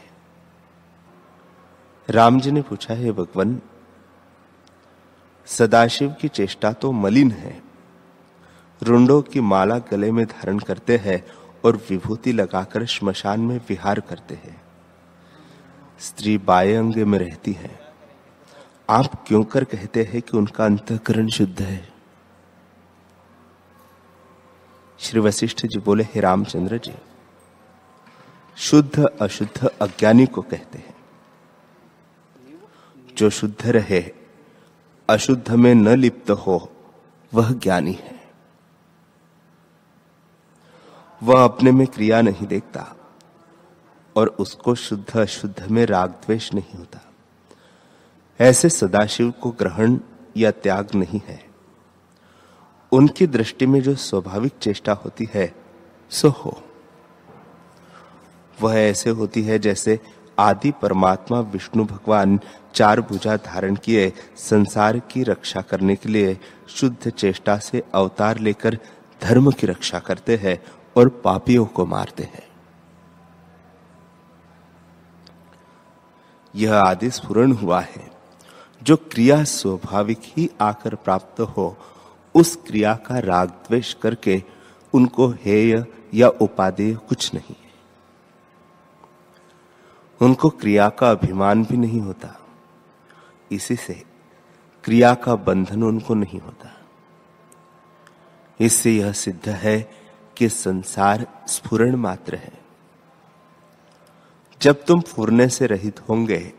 राम 2.11 2.41
जी 2.41 2.51
ने 2.51 2.63
पूछा, 2.63 2.95
है 2.95 3.13
भगवान, 3.13 3.63
सदाशिव 5.47 6.15
की 6.21 6.29
चेष्टा 6.29 6.73
तो 6.73 6.93
मलिन 6.93 7.31
है। 7.31 7.63
रुंडों 8.83 9.23
की 9.23 9.41
माला 9.41 9.79
गले 9.79 10.11
में 10.13 10.27
धारण 10.27 10.59
करते 10.59 10.97
हैं 10.97 11.27
और 11.65 11.77
विभूति 11.77 12.33
लगाकर 12.33 12.87
श्मशान 12.87 13.41
में 13.41 13.61
विहार 13.69 14.01
करते 14.01 14.35
हैं। 14.35 14.63
स्त्री 16.01 16.39
बाय 16.39 16.75
अंग 16.75 16.97
में 16.97 17.19
रहती 17.19 17.53
है। 17.53 17.81
आप 18.91 19.25
क्यों 19.27 19.45
कर 19.45 19.65
कहते 19.65 20.05
हैं 20.05 20.23
कि 20.23 20.37
उनका 20.37 20.65
अंतकरण 20.65 21.29
शुद्ध 21.29 21.63
है? 21.63 21.89
श्री 24.99 25.21
वशिष्ठ 25.21 25.67
जी 25.67 25.79
बोले, 25.79 26.05
हे 26.05 26.21
रामचंद्र 26.21 26.79
जी 26.79 26.95
शुद्ध 28.57 29.05
अशुद्ध 29.05 29.67
अज्ञानी 29.67 30.27
को 30.27 30.43
कहते 30.43 30.79
हैं। 30.79 30.97
जो 33.17 33.31
शुद्ध 33.31 33.67
रहे, 33.67 34.15
अशुद्ध 35.11 35.51
में 35.51 35.75
न 35.75 35.89
लिप्त 35.89 36.31
हो, 36.31 36.73
वह 37.35 37.53
ज्ञानी 37.53 37.93
है। 37.93 38.31
वह 41.23 41.45
अपने 41.45 41.73
में 41.73 41.87
क्रिया 41.87 42.21
नहीं 42.21 42.47
देखता 42.47 42.97
और 44.17 44.29
उसको 44.29 44.75
शुद्ध 44.75 45.17
अशुद्ध 45.17 45.67
में 45.71 45.87
राग 45.87 46.11
द्वेष 46.11 46.55
नहीं 46.55 46.79
होता। 46.79 46.99
ऐसे 48.41 48.69
सदाशिव 48.69 49.31
को 49.31 49.51
ग्रहण 49.51 49.99
या 50.37 50.51
त्याग 50.51 50.89
नहीं 50.95 51.21
है। 51.27 51.47
उनकी 52.93 53.27
दृष्टि 53.27 53.67
में 53.67 53.83
जो 53.83 53.95
स्वाभाविक 53.95 54.53
चेष्टा 54.61 54.93
होती 54.93 55.29
है, 55.35 55.55
सो 56.11 56.29
हो। 56.29 56.63
वह 58.61 58.75
ऐसे 58.75 59.11
होती 59.11 59.43
है 59.43 59.59
जैसे 59.59 60.01
आदि 60.39 60.71
परमात्मा 60.71 61.41
विष्णु 61.41 61.85
भगवान 61.85 62.41
चार 62.75 63.01
भुजा 63.01 63.37
धारण 63.37 63.77
किए 63.77 64.13
संसार 64.37 64.99
की 64.99 65.23
रक्षा 65.23 65.61
करने 65.61 65.97
के 65.97 66.09
लिए 66.09 66.39
शुद्ध 66.69 67.11
चेष्टा 67.11 67.59
से 67.59 67.83
अवतार 67.95 68.39
लेकर 68.39 68.79
धर्म 69.23 69.51
की 69.51 69.67
रक्षा 69.67 69.99
करते 69.99 70.37
हैं 70.37 70.65
और 70.97 71.09
पापियों 71.09 71.67
को 71.67 71.87
मारते 71.87 72.23
हैं। 72.23 72.47
यह 76.55 76.75
आदि 76.75 77.11
स्फुरण 77.11 77.53
हुआ 77.53 77.81
है। 77.81 78.11
जो 78.83 78.97
क्रिया 78.97 79.45
स्वाभाविक 79.45 80.19
ही 80.25 80.51
आकर 80.61 80.95
प्राप्त 80.95 81.41
हो, 81.41 81.77
उस 82.35 82.57
क्रिया 82.57 82.95
का 82.95 83.19
राग 83.19 83.49
द्वेष 83.49 83.95
करके 83.95 84.43
उनको 84.93 85.29
हेय 85.29 85.85
या 86.15 86.29
उपादेय 86.29 86.95
कुछ 86.95 87.35
नहीं। 87.35 87.57
उनको 90.23 90.51
क्रिया 90.51 90.89
का 90.89 91.11
अभिमान 91.11 91.65
भी 91.65 91.77
नहीं 91.77 92.01
होता। 92.01 92.41
इसी 93.53 93.77
से 93.77 94.05
क्रिया 94.85 95.15
का 95.15 95.37
बंधन 95.37 95.83
उनको 95.83 96.15
नहीं 96.15 96.41
होता। 96.41 96.81
इससे 98.61 98.93
यह 98.93 99.13
सिद्ध 99.13 99.49
है 99.49 99.91
कि 100.37 100.49
संसार 100.49 101.45
स्फुरण 101.49 101.97
मात्र 101.97 102.35
है। 102.35 102.53
जब 104.63 104.85
तुम 104.85 105.01
फुरने 105.01 105.49
से 105.49 105.67
रहित 105.67 106.09
होंगे, 106.09 106.53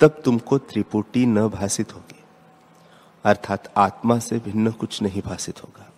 तब 0.00 0.22
तुमको 0.24 0.58
त्रिपुटी 0.58 1.26
न 1.26 1.48
भाषित 1.48 1.94
होगी। 1.94 2.24
अर्थात 3.24 3.72
आत्मा 3.76 4.18
से 4.18 4.38
भिन्न 4.38 4.70
कुछ 4.70 5.02
नहीं 5.02 5.22
भाषित 5.22 5.64
होगा। 5.64 5.92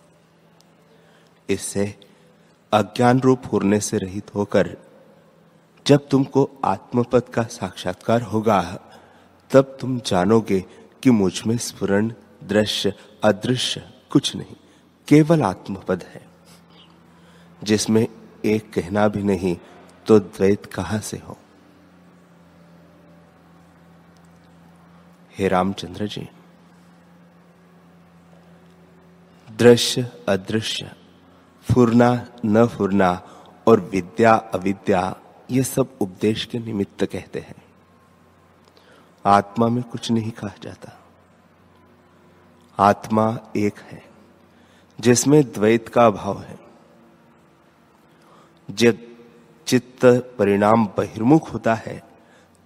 इससे 1.49 1.99
अज्ञान 2.71 3.19
रूप 3.19 3.41
फूरने 3.41 3.79
से 3.79 3.97
रहित 3.97 4.35
होकर 4.35 4.77
जब 5.87 6.07
तुमको 6.07 6.49
आत्मपद 6.65 7.21
का 7.21 7.43
साक्षात्कार 7.43 8.21
होगा, 8.21 8.79
तब 9.51 9.77
तुम 9.81 9.99
जानोगे 9.99 10.65
कि 11.03 11.09
मुझमें 11.09 11.57
स्फुरण, 11.57 12.13
दृश्य, 12.43 12.93
अदृश्य 13.23 13.93
कुछ 14.11 14.35
नहीं, 14.35 14.55
केवल 15.07 15.41
आत्मपद 15.41 16.03
है। 16.03 16.27
जिसमें 17.63 18.07
एक 18.45 18.73
कहना 18.73 19.07
भी 19.07 19.23
नहीं 19.23 19.57
तो 20.05 20.19
द्वैत 20.19 20.65
कहाँ 20.65 20.99
से 20.99 21.17
हो? 21.17 21.37
हे 25.37 25.47
रामचंद्र 25.47 26.07
जी, 26.07 26.29
दृश्य, 29.51 30.11
अदृश्य, 30.29 30.91
फुरना, 31.73 32.27
न 32.45 32.67
फुरना 32.67 33.21
और 33.67 33.79
विद्या, 33.79 34.33
अविद्या 34.33 35.20
ये 35.51 35.63
सब 35.63 35.97
उपदेश 36.01 36.45
के 36.45 36.59
निमित्त 36.59 37.05
कहते 37.05 37.39
हैं। 37.39 37.55
आत्मा 39.25 39.67
में 39.67 39.83
कुछ 39.83 40.11
नहीं 40.11 40.31
कहा 40.31 40.53
जाता। 40.63 40.99
आत्मा 42.79 43.39
एक 43.57 43.79
है, 43.79 44.03
जिसमें 44.99 45.43
द्वैत 45.43 45.89
का 45.89 46.05
अभाव 46.05 46.41
है। 46.41 46.59
जब 48.71 48.97
चित्त 49.67 50.05
परिणाम 50.39 50.85
बहिर्मुख 50.85 51.53
होता 51.53 51.75
है, 51.75 52.03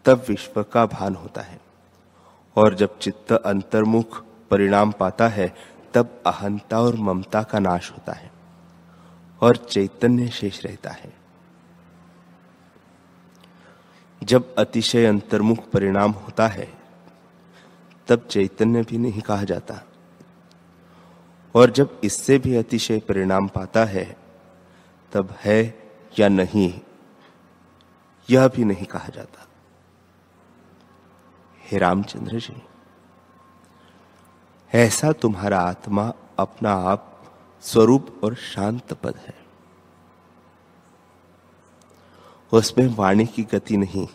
तब 0.05 0.25
विश्व 0.29 0.63
का 0.63 0.85
भान 0.85 1.15
होता 1.15 1.41
है। 1.41 1.61
और 2.55 2.75
जब 2.75 2.99
चित्त 2.99 3.31
अंतर्मुख 3.31 4.23
परिणाम 4.51 4.91
पाता 4.91 5.27
है, 5.27 5.55
तब 5.93 6.23
अहंता 6.25 6.81
और 6.81 6.95
ममता 6.95 7.43
का 7.43 7.59
नाश 7.59 7.91
होता 7.91 8.13
है, 8.13 8.31
और 9.41 9.57
चैतन्य 9.57 10.27
शेष 10.27 10.65
रहता 10.65 10.89
है। 10.89 11.24
जब 14.25 14.55
अतिशय 14.55 15.05
अंतर्मुख 15.05 15.69
परिणाम 15.69 16.11
होता 16.11 16.47
है, 16.47 16.73
तब 18.07 18.27
चैतन्य 18.27 18.81
भी 18.81 18.97
नहीं 18.97 19.21
कहा 19.21 19.43
जाता। 19.43 19.81
और 21.55 21.71
जब 21.71 22.01
इससे 22.03 22.37
भी 22.37 22.55
अतिशय 22.55 22.99
परिणाम 22.99 23.47
पाता 23.47 23.85
है, 23.85 24.17
तब 25.11 25.35
है 25.39 25.83
या 26.19 26.27
नहीं, 26.27 26.81
यह 28.29 28.47
भी 28.47 28.63
नहीं 28.65 28.85
कहा 28.85 29.07
जाता। 29.07 29.47
हे 31.71 31.77
रामचंद्र 31.77 32.39
जी, 32.39 32.61
ऐसा 34.73 35.11
तुम्हारा 35.11 35.59
आत्मा 35.59 36.13
अपना 36.39 36.71
आप 36.71 37.23
स्वरूप 37.61 38.21
और 38.23 38.35
शांत 38.35 38.93
पद 38.93 39.15
है। 39.15 39.44
उसमें 42.55 42.87
वाणी 42.87 43.25
की 43.25 43.43
गति 43.43 43.77
नहीं 43.77 44.07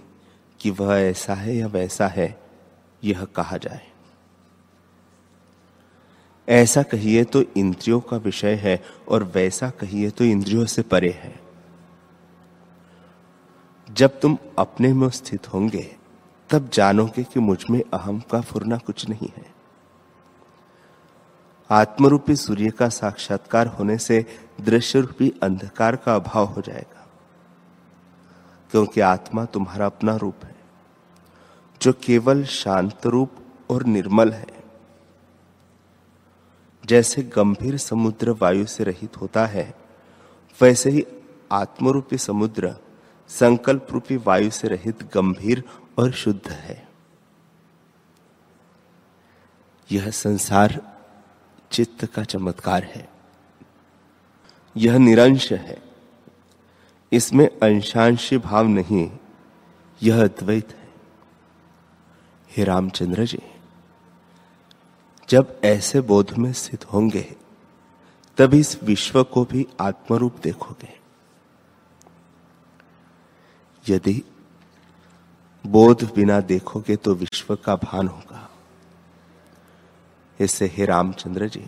कि 0.60 0.70
वह 0.70 0.94
ऐसा 0.94 1.34
है 1.34 1.56
या 1.56 1.66
वैसा 1.66 2.06
है, 2.06 2.40
यह 3.04 3.24
कहा 3.24 3.56
जाए। 3.56 3.86
ऐसा 6.48 6.82
कहिए 6.82 7.24
तो 7.24 7.42
इंद्रियों 7.56 8.00
का 8.00 8.16
विषय 8.16 8.54
है 8.54 8.82
और 9.08 9.24
वैसा 9.24 9.70
कहिए 9.70 10.10
तो 10.10 10.24
इंद्रियों 10.24 10.64
से 10.66 10.82
परे 10.82 11.10
है। 11.10 11.40
जब 13.92 14.20
तुम 14.20 14.38
अपने 14.58 14.92
में 14.92 15.10
स्थित 15.10 15.52
होंगे, 15.52 15.96
तब 16.50 16.70
जानोगे 16.72 17.22
कि 17.22 17.40
मुझमें 17.40 17.82
अहम 17.94 18.20
का 18.20 18.40
फुरना 18.40 18.76
कुछ 18.76 19.08
नहीं 19.08 19.28
है। 19.36 19.46
आत्मरूपी 21.70 22.36
सूर्य 22.36 22.70
का 22.70 22.88
साक्षात्कार 22.88 23.66
होने 23.66 23.98
से 23.98 24.26
दृश्य 24.60 25.00
रूपी 25.00 25.32
अंधकार 25.42 25.96
का 25.96 26.14
अभाव 26.14 26.46
हो 26.46 26.60
जाएगा। 26.60 26.99
क्योंकि 28.70 29.00
आत्मा 29.00 29.44
तुम्हारा 29.44 29.86
अपना 29.86 30.16
रूप 30.16 30.44
है, 30.44 30.54
जो 31.82 31.92
केवल 31.92 32.44
शांत 32.44 33.06
रूप 33.06 33.32
और 33.70 33.84
निर्मल 33.84 34.32
है। 34.32 34.46
जैसे 36.86 37.22
गंभीर 37.22 37.76
समुद्र 37.76 38.30
वायु 38.30 38.66
से 38.66 38.84
रहित 38.84 39.16
होता 39.16 39.46
है, 39.46 39.74
वैसे 40.62 40.90
ही 40.90 41.06
आत्मरूपी 41.52 42.18
समुद्र 42.18 42.76
संकल्प 43.28 43.86
रूपी 43.90 44.16
वायु 44.16 44.50
से 44.50 44.68
रहित 44.68 45.02
गंभीर 45.02 45.64
और 45.98 46.12
शुद्ध 46.12 46.50
है। 46.50 46.88
यह 49.92 50.10
संसार 50.10 50.98
चित्त 51.70 52.04
का 52.04 52.24
चमत्कार 52.24 52.84
है। 52.84 53.08
यह 54.76 54.98
निरंश 54.98 55.52
है। 55.52 55.89
इसमें 57.12 57.46
अंशांशी 57.46 58.38
भाव 58.38 58.66
नहीं, 58.66 59.10
यह 60.02 60.22
अद्वैत 60.24 60.68
है। 60.70 60.88
हे 62.50 62.64
रामचंद्र 62.64 63.24
जी, 63.24 63.42
जब 65.28 65.60
ऐसे 65.64 66.00
बोध 66.00 66.32
में 66.38 66.52
स्थित 66.52 66.84
होंगे, 66.92 67.36
तब 68.38 68.54
इस 68.54 68.82
विश्व 68.82 69.22
को 69.22 69.44
भी 69.44 69.66
आत्मरूप 69.80 70.36
देखोगे। 70.42 70.98
यदि 73.88 74.22
बोध 75.66 76.04
बिना 76.14 76.40
देखोगे 76.40 76.96
तो 76.96 77.14
विश्व 77.14 77.56
का 77.56 77.76
भान 77.76 78.08
होगा। 78.08 78.50
इससे 80.40 80.66
हे 80.66 80.84
रामचंद्र 80.84 81.48
जी, 81.48 81.66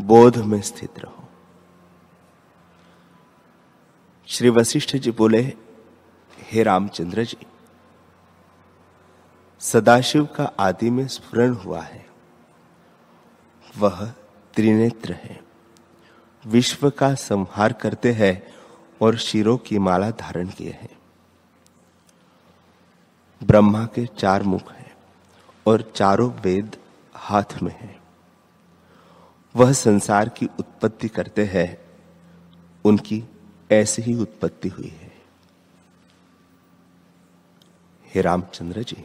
बोध 0.00 0.36
में 0.36 0.60
स्थित 0.62 0.98
रहो। 0.98 1.28
श्री 4.30 4.48
वशिष्ठ 4.48 4.96
जी 4.96 5.10
बोले, 5.10 5.40
हे 6.38 6.62
रामचंद्र 6.62 7.24
जी, 7.24 7.36
सदाशिव 9.60 10.24
का 10.24 10.44
आदि 10.44 10.90
में 10.90 11.08
स्फुरण 11.08 11.54
हुआ 11.54 11.80
है। 11.80 12.06
वह 13.78 14.06
त्रिनेत्र 14.54 15.12
है। 15.12 15.44
विश्व 16.46 16.90
का 16.90 17.14
संहार 17.14 17.72
करते 17.72 18.12
हैं 18.12 18.54
और 19.00 19.16
शिरों 19.16 19.58
की 19.58 19.78
माला 19.78 20.10
धारण 20.10 20.48
किए 20.48 20.70
हैं। 20.70 20.98
ब्रह्मा 23.42 23.86
के 23.86 24.06
चार 24.06 24.42
मुख 24.42 24.72
हैं 24.72 24.96
और 25.66 25.92
चारों 25.96 26.30
वेद 26.32 26.76
हाथ 27.14 27.62
में 27.62 27.80
है। 27.80 28.00
वह 29.56 29.72
संसार 29.72 30.28
की 30.28 30.46
उत्पत्ति 30.46 31.08
करते 31.08 31.44
हैं। 31.44 31.78
उनकी 32.84 33.24
ऐसी 33.72 34.02
ही 34.02 34.14
उत्पत्ति 34.14 34.68
हुई 34.68 34.88
है। 34.88 35.12
हे 38.14 38.20
रामचंद्र 38.20 38.82
जी, 38.82 39.04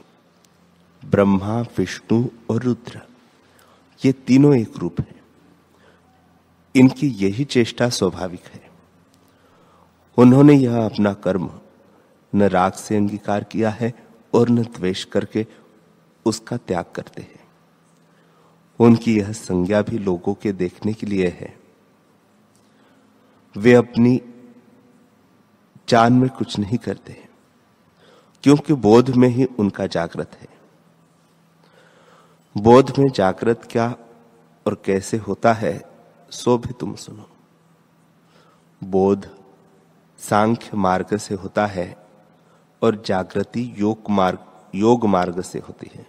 ब्रह्मा, 1.06 1.62
विष्णु 1.62 2.30
और 2.50 2.64
रुद्र, 2.64 3.02
ये 4.06 4.12
तीनों 4.12 4.56
एक 4.56 4.78
रूप 4.78 5.00
हैं। 5.00 5.22
इनकी 6.76 7.08
यही 7.08 7.44
चेष्टा 7.44 7.90
स्वाभाविक 7.90 8.44
है। 8.46 8.70
उन्होंने 10.18 10.54
यह 10.54 10.86
अपना 10.86 11.14
कर्म 11.14 11.60
न 12.36 12.44
राग 12.44 12.74
से 12.74 12.96
अंगीकार 12.96 13.44
किया 13.44 13.70
है 13.70 13.94
और 14.34 14.50
न 14.50 14.64
द्वेष 14.64 15.04
करके 15.04 15.48
उसका 16.26 16.58
त्याग 16.58 16.86
करते 16.96 17.22
हैं। 17.22 17.48
उनकी 18.80 19.18
यह 19.20 19.32
संज्ञा 19.32 19.82
भी 19.82 19.98
लोगों 19.98 20.34
के 20.34 20.52
देखने 20.52 20.94
के 20.94 21.08
लिए 21.08 21.28
है। 21.28 21.60
वे 23.58 23.74
अपनी 23.74 24.22
जान 25.90 26.14
में 26.14 26.30
कुछ 26.30 26.60
नहीं 26.60 26.78
करते 26.78 27.28
क्योंकि 28.44 28.74
बोध 28.74 29.10
में 29.10 29.28
ही 29.28 29.46
उनका 29.46 29.88
जागृत 29.88 30.32
है। 30.42 30.48
बोध 32.58 33.00
में 33.00 33.10
जागृत 33.12 33.68
क्या 33.72 33.96
और 34.68 34.82
कैसे 34.86 35.18
होता 35.18 35.54
है, 35.54 35.82
सो 36.30 36.58
भी 36.58 36.74
तुम 36.74 36.96
सुनो। 36.96 37.30
बोध 38.84 39.30
सांख्य 40.20 40.78
मार्ग 40.78 41.18
से 41.18 41.36
होता 41.36 41.66
है 41.66 42.06
और 42.82 43.02
जागृति 43.06 43.74
योग 43.78 44.10
मार्ग 44.10 44.40
योग 44.76 45.06
मार्ग 45.06 45.42
से 45.42 45.60
होती 45.60 45.92
है। 45.96 46.06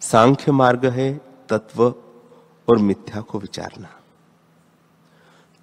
सांख्य 0.00 0.52
मार्ग 0.52 0.86
है 0.86 1.20
तत्व 1.48 1.84
और 2.68 2.78
मिथ्या 2.78 3.20
को 3.20 3.38
विचारना। 3.38 3.99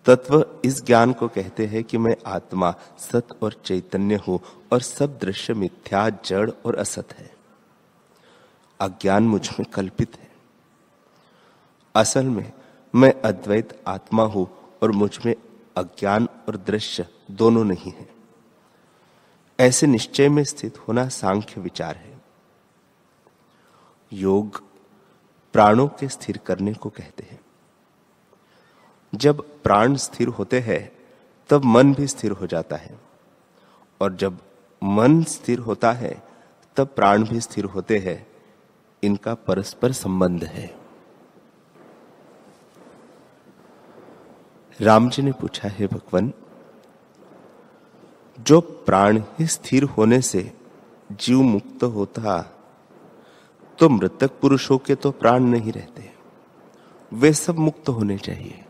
तत्व 0.08 0.62
इस 0.65 0.86
ज्ञान 0.86 1.13
को 1.13 1.28
कहते 1.28 1.65
हैं 1.65 1.84
कि 1.84 1.98
मैं 1.98 2.15
आत्मा, 2.26 2.76
सत 2.98 3.28
और 3.43 3.54
चैतन्य 3.65 4.15
हूँ 4.15 4.39
और 4.72 4.82
सब 4.82 5.17
दृश्य 5.17 5.54
मिथ्या, 5.54 6.10
जड़ 6.10 6.52
और 6.65 6.76
असत 6.76 7.13
है। 7.13 7.36
अज्ञान 8.80 9.24
मुझमें 9.24 9.65
कल्पित 9.65 10.17
है। 10.20 10.32
असल 11.96 12.26
में 12.26 12.54
मैं 12.96 13.22
अद्वैत 13.22 13.84
आत्मा 13.88 14.24
हूँ 14.24 14.48
और 14.84 14.91
मुझमें 14.91 15.36
अज्ञान 15.78 16.30
और 16.48 16.58
दृश्य 16.58 17.08
दोनों 17.32 17.65
नहीं 17.65 17.91
है। 17.91 18.10
ऐसे 19.60 19.88
निश्चय 19.88 20.30
में 20.30 20.43
स्थित 20.43 20.78
होना 20.78 21.08
सांख्य 21.08 21.62
विचार 21.62 21.96
है। 21.96 22.22
योग 24.13 24.63
प्राणों 25.54 25.88
के 25.88 26.10
स्थिर 26.10 26.38
करने 26.38 26.74
को 26.74 26.89
कहते 26.89 27.24
हैं। 27.24 27.39
जब 29.17 29.62
प्राण 29.63 29.95
स्थिर 29.95 30.27
होते 30.27 30.60
हैं, 30.60 30.91
तब 31.49 31.65
मन 31.65 31.93
भी 31.93 32.08
स्थिर 32.08 32.32
हो 32.32 32.47
जाता 32.47 32.75
है। 32.75 32.99
और 34.01 34.15
जब 34.15 34.38
मन 34.84 35.23
स्थिर 35.23 35.60
होता 35.60 35.91
है, 35.91 36.23
तब 36.75 36.88
प्राण 36.88 37.23
भी 37.23 37.41
स्थिर 37.41 37.65
होते 37.65 37.97
हैं। 37.97 38.27
इनका 39.03 39.34
परस्पर 39.34 39.91
संबंध 39.91 40.43
है। 40.43 40.75
राम 44.82 45.10
जी 45.10 45.21
ने 45.21 45.32
पूछा, 45.32 45.69
है 45.69 45.88
भगवान, 45.88 46.34
जो 48.39 48.62
प्राण 48.62 49.21
ही 49.39 49.47
स्थिर 49.47 49.84
होने 49.84 50.21
से 50.21 50.53
जीव 51.12 51.41
मुक्त 51.41 51.84
होता 51.84 52.53
तो 53.80 53.89
मृतक 53.89 54.32
पुरुषों 54.39 54.77
के 54.77 54.95
तो 54.95 55.12
प्राण 55.12 55.39
नहीं 55.39 55.71
रहते। 55.71 56.12
वे 57.13 57.34
सब 57.34 57.56
मुक्त 57.56 57.89
होने 57.89 58.17
चाहिए। 58.17 58.65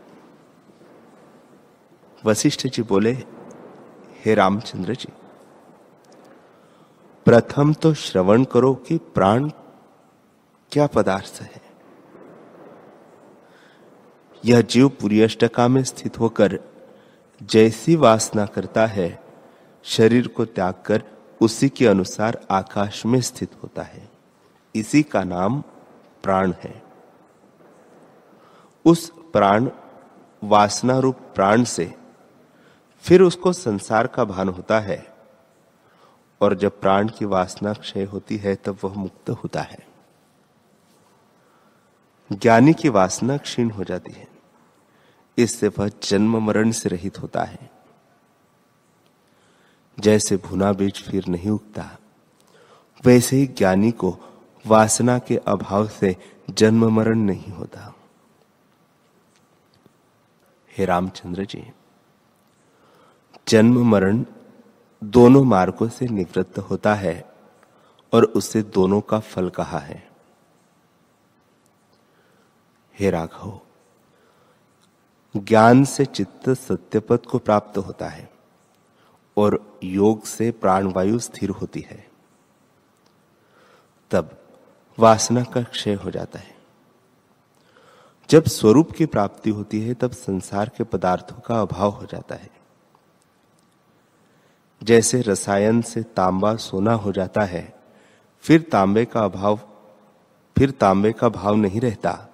वशिष्ठ 2.24 2.66
जी 2.66 2.82
बोले, 2.82 3.12
हे 4.24 4.34
रामचंद्र 4.34 4.94
जी, 4.94 5.08
प्रथम 7.26 7.72
तो 7.72 7.94
श्रवण 7.94 8.44
करो 8.44 8.74
कि 8.74 8.96
प्राण 9.14 9.48
क्या 10.72 10.86
पदार्थ 10.86 11.38
है। 11.42 11.60
यह 14.44 14.60
जीव 14.60 14.88
पूरी 14.88 15.20
अष्टका 15.20 15.68
में 15.68 15.82
स्थित 15.84 16.18
होकर 16.20 16.58
जैसी 17.42 17.96
वासना 17.96 18.46
करता 18.46 18.86
है, 18.86 19.22
शरीर 19.84 20.28
को 20.28 20.44
त्याग 20.44 20.74
कर 20.86 21.02
उसी 21.40 21.68
के 21.68 21.86
अनुसार 21.86 22.40
आकाश 22.50 23.06
में 23.06 23.20
स्थित 23.20 23.50
होता 23.62 23.82
है। 23.82 24.08
इसी 24.74 25.02
का 25.02 25.24
नाम 25.24 25.60
प्राण 26.22 26.52
है। 26.62 26.82
उस 28.84 29.10
प्राण 29.32 29.70
वासना 30.44 30.98
रूप 30.98 31.16
प्राण 31.34 31.64
से 31.64 31.94
फिर 32.98 33.22
उसको 33.22 33.52
संसार 33.52 34.06
का 34.06 34.24
भान 34.24 34.48
होता 34.48 34.80
है। 34.80 35.14
और 36.40 36.54
जब 36.54 36.80
प्राण 36.80 37.08
की 37.08 37.24
वासना 37.24 37.72
क्षय 37.72 38.04
होती 38.04 38.36
है, 38.36 38.54
तब 38.54 38.78
वह 38.84 38.94
मुक्त 38.94 39.30
होता 39.30 39.62
है। 39.62 39.88
ज्ञानी 42.32 42.74
की 42.74 42.88
वासना 42.88 43.36
क्षीण 43.36 43.70
हो 43.70 43.84
जाती 43.84 44.12
है। 44.12 44.28
इससे 45.38 45.68
वह 45.68 45.90
जन्म 46.02 46.38
मरण 46.38 46.70
से 46.70 46.88
रहित 46.88 47.18
होता 47.18 47.44
है। 47.44 47.70
जैसे 50.00 50.36
भुना 50.36 50.72
बीज 50.72 51.02
फिर 51.02 51.26
नहीं 51.26 51.50
उगता, 51.50 51.98
वैसे 53.04 53.36
ही 53.36 53.46
ज्ञानी 53.46 53.90
को 53.90 54.18
वासना 54.66 55.18
के 55.18 55.36
अभाव 55.36 55.88
से 55.88 56.16
जन्म 56.50 56.88
मरण 56.88 57.18
नहीं 57.18 57.52
होता। 57.52 57.94
हे 60.78 60.84
रामचंद्र 60.84 61.44
जी 61.44 61.72
जन्म, 63.48 63.90
मरण 63.90 64.24
दोनों 65.04 65.44
मार्गों 65.44 65.88
से 65.88 66.06
निवृत्त 66.06 66.58
होता 66.58 66.94
है 66.94 67.32
और 68.12 68.24
उसे 68.24 68.62
दोनों 68.62 69.00
का 69.00 69.18
फल 69.18 69.50
कहा 69.50 69.78
है। 69.78 70.10
हे 72.98 73.10
राघव, 73.10 73.60
ज्ञान 75.36 75.84
से 75.84 76.04
चित्त 76.04 76.50
सत्यपद 76.50 77.18
को 77.18 77.38
प्राप्त 77.38 77.78
होता 77.78 78.08
है 78.08 78.30
और 79.36 79.80
योग 79.84 80.24
से 80.24 80.50
प्राणवायु 80.50 81.18
स्थिर 81.18 81.50
होती 81.50 81.80
है। 81.80 82.10
तब 84.10 84.42
वासना 84.98 85.44
का 85.44 85.62
क्षय 85.62 85.94
हो 85.94 86.10
जाता 86.10 86.38
है। 86.38 86.56
जब 88.30 88.44
स्वरूप 88.44 88.92
की 88.92 89.06
प्राप्ति 89.06 89.50
होती 89.50 89.80
है, 89.80 89.94
तब 89.94 90.10
संसार 90.10 90.68
के 90.68 90.84
पदार्थों 90.84 91.40
का 91.40 91.60
अभाव 91.60 91.90
हो 91.90 92.06
जाता 92.06 92.34
है। 92.34 92.57
जैसे 94.82 95.20
रसायन 95.20 95.82
से 95.82 96.02
तांबा 96.02 96.56
सोना 96.56 96.92
हो 96.92 97.12
जाता 97.12 97.40
है, 97.40 97.74
फिर 98.40 98.62
तांबे 98.62 99.04
का 99.04 99.20
अभाव, 99.20 99.60
फिर 100.58 100.70
तांबे 100.70 101.12
का 101.12 101.28
भाव 101.28 101.54
नहीं 101.54 101.80
रहता। 101.80 102.28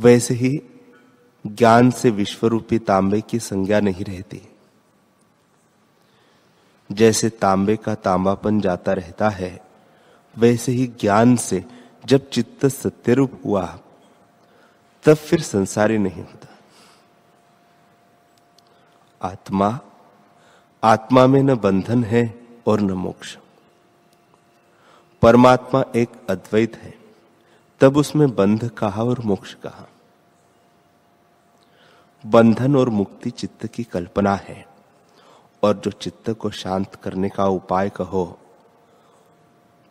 वैसे 0.00 0.34
ही 0.34 0.58
ज्ञान 1.46 1.90
से 1.90 2.10
विश्वरूपी 2.10 2.78
तांबे 2.78 3.20
की 3.20 3.38
संज्ञा 3.38 3.80
नहीं 3.80 4.04
रहती। 4.04 4.42
जैसे 6.92 7.28
तांबे 7.28 7.76
का 7.76 7.94
तांबापन 7.94 8.60
जाता 8.60 8.92
रहता 8.92 9.28
है, 9.28 9.60
वैसे 10.38 10.72
ही 10.72 10.86
ज्ञान 10.86 11.36
से 11.36 11.64
जब 12.06 12.30
चित्त 12.30 12.66
सत्यरूप 12.66 13.42
हुआ, 13.44 13.78
तब 15.04 15.14
फिर 15.14 15.42
संसारी 15.42 15.98
नहीं 15.98 16.22
होता। 16.22 16.48
आत्मा 19.22 19.80
आत्मा 20.82 21.26
में 21.26 21.42
न 21.42 21.54
बंधन 21.54 22.04
है 22.04 22.22
और 22.66 22.80
न 22.80 22.90
मोक्ष। 22.92 23.36
परमात्मा 25.22 25.84
एक 25.96 26.08
अद्वैत 26.30 26.76
है, 26.76 26.94
तब 27.80 27.96
उसमें 27.96 28.34
बंध 28.34 28.68
कहा 28.68 29.04
और 29.04 29.20
मोक्ष 29.20 29.54
कहा। 29.54 29.86
बंधन 32.24 32.76
और 32.76 32.88
मुक्ति 32.90 33.30
चित्त 33.30 33.66
की 33.66 33.84
कल्पना 33.84 34.34
है, 34.34 34.66
और 35.62 35.76
जो 35.76 35.90
चित्त 35.90 36.30
को 36.30 36.50
शांत 36.52 36.94
करने 36.94 37.28
का 37.28 37.46
उपाय 37.46 37.90
कहो 37.90 38.38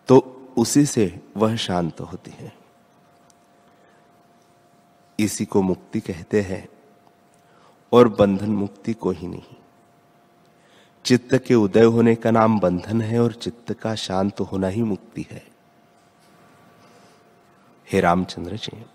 तो 0.09 0.19
उसी 0.57 0.85
से 0.85 1.05
वह 1.37 1.55
शांत 1.57 2.01
होती 2.01 2.31
है। 2.31 2.53
इसी 5.19 5.45
को 5.45 5.61
मुक्ति 5.61 5.99
कहते 5.99 6.41
हैं, 6.41 6.67
और 7.91 8.07
बंधन 8.09 8.51
मुक्ति 8.51 8.93
को 8.93 9.11
ही 9.11 9.27
नहीं। 9.27 9.55
चित्त 11.05 11.37
के 11.47 11.55
उदय 11.55 11.83
होने 11.83 12.15
का 12.15 12.31
नाम 12.31 12.59
बंधन 12.59 13.01
है 13.01 13.19
और 13.19 13.33
चित्त 13.33 13.73
का 13.73 13.95
शांत 13.95 14.39
होना 14.39 14.67
ही 14.67 14.83
मुक्ति 14.83 15.27
है। 15.31 15.47
हे 17.91 17.99
रामचंद्र 17.99 18.55
जी, 18.55 18.85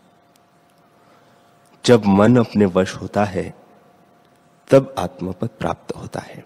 जब 1.85 2.05
मन 2.05 2.37
अपने 2.37 2.65
वश 2.67 2.95
होता 2.95 3.25
है, 3.25 3.55
तब 4.71 4.95
आत्मपद 4.99 5.49
प्राप्त 5.49 5.97
होता 5.97 6.21
है। 6.21 6.45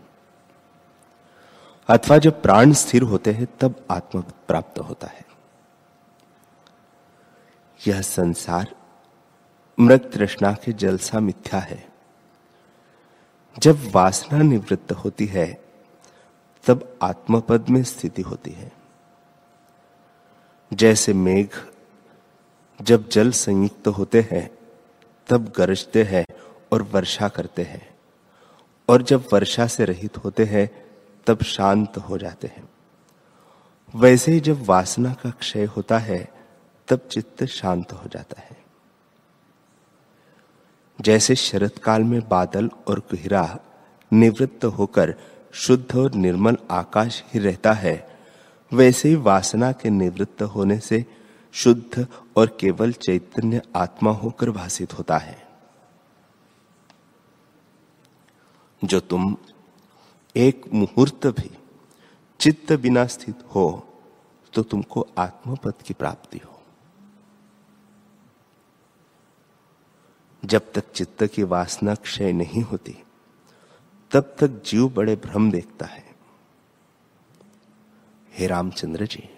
अथवा 1.88 2.18
जब 2.18 2.42
प्राण 2.42 2.72
स्थिर 2.72 3.02
होते 3.02 3.32
हैं, 3.32 3.48
तब 3.60 3.86
आत्मपद 3.90 4.32
प्राप्त 4.48 4.78
होता 4.78 5.06
है। 5.06 5.24
यह 7.88 8.02
संसार 8.02 8.74
मृत 9.80 10.10
तृष्णा 10.14 10.52
के 10.52 10.72
जलसा 10.72 11.20
मिथ्या 11.20 11.60
है। 11.60 11.93
जब 13.58 13.78
वासना 13.92 14.42
निवृत्त 14.42 14.92
होती 14.92 15.26
है, 15.26 15.64
तब 16.66 16.98
आत्मपद 17.02 17.68
में 17.68 17.84
स्थिति 17.84 18.22
होती 18.22 18.50
है। 18.50 18.72
जैसे 20.72 21.12
मेघ 21.12 21.48
जब 22.82 23.08
जल 23.08 23.30
संयुक्त 23.30 23.88
होते 23.88 24.28
हैं, 24.30 24.50
तब 25.26 25.52
गरजते 25.56 26.02
हैं 26.02 26.26
और 26.72 26.82
वर्षा 26.82 27.28
करते 27.28 27.62
हैं, 27.62 27.94
और 28.88 29.02
जब 29.02 29.28
वर्षा 29.32 29.66
से 29.66 29.84
रहित 29.84 30.16
होते 30.16 30.44
हैं, 30.44 30.84
तब 31.26 31.42
शांत 31.42 31.96
हो 31.96 32.18
जाते 32.18 32.46
हैं। 32.46 32.68
वैसे 33.94 34.32
ही 34.32 34.40
जब 34.40 34.64
वासना 34.64 35.14
का 35.14 35.30
क्षय 35.30 35.64
होता 35.64 35.98
है, 35.98 36.32
तब 36.88 36.98
चित्त 36.98 37.44
शांत 37.44 37.92
हो 37.92 38.08
जाता 38.08 38.40
है। 38.40 38.53
जैसे 40.98 41.34
शरत 41.34 41.78
काल 41.78 42.02
में 42.02 42.20
बादल 42.28 42.70
और 42.88 43.00
कुहरा 43.00 43.58
निवृत्त 44.12 44.64
होकर 44.64 45.14
शुद्ध 45.54 45.96
और 45.96 46.14
निर्मल 46.14 46.56
आकाश 46.70 47.22
ही 47.34 47.40
रहता 47.40 47.72
है, 47.72 47.96
वैसे 48.72 49.08
ही 49.08 49.14
वासना 49.14 49.72
के 49.72 49.90
निवृत्त 49.90 50.42
होने 50.42 50.78
से 50.78 51.04
शुद्ध 51.54 52.06
और 52.36 52.56
केवल 52.60 52.92
चैतन्य 52.92 53.60
आत्मा 53.76 54.10
होकर 54.12 54.50
भाषित 54.50 54.98
होता 54.98 55.18
है। 55.18 55.42
जो 58.82 59.00
तुम 59.00 59.36
एक 60.36 60.62
मुहूर्त 60.74 61.26
भी 61.26 61.50
चित्त 62.40 62.72
बिना 62.72 63.06
स्थित 63.06 63.42
हो 63.54 63.66
तो 64.54 64.62
तुमको 64.62 65.06
आत्मपद 65.18 65.74
की 65.84 65.94
प्राप्ति 65.94 66.38
हो। 66.38 66.53
जब 70.44 70.72
तक 70.72 70.92
चित्त 70.92 71.24
की 71.26 71.42
वासना 71.42 71.94
क्षय 71.94 72.32
नहीं 72.32 72.62
होती, 72.62 72.96
तब 74.10 74.36
तक 74.38 74.62
जीव 74.66 74.88
बड़े 74.88 75.16
भ्रम 75.16 75.50
देखता 75.50 75.86
है। 75.86 76.14
हे 78.34 78.46
रामचंद्र 78.46 79.06
जी, 79.06 79.28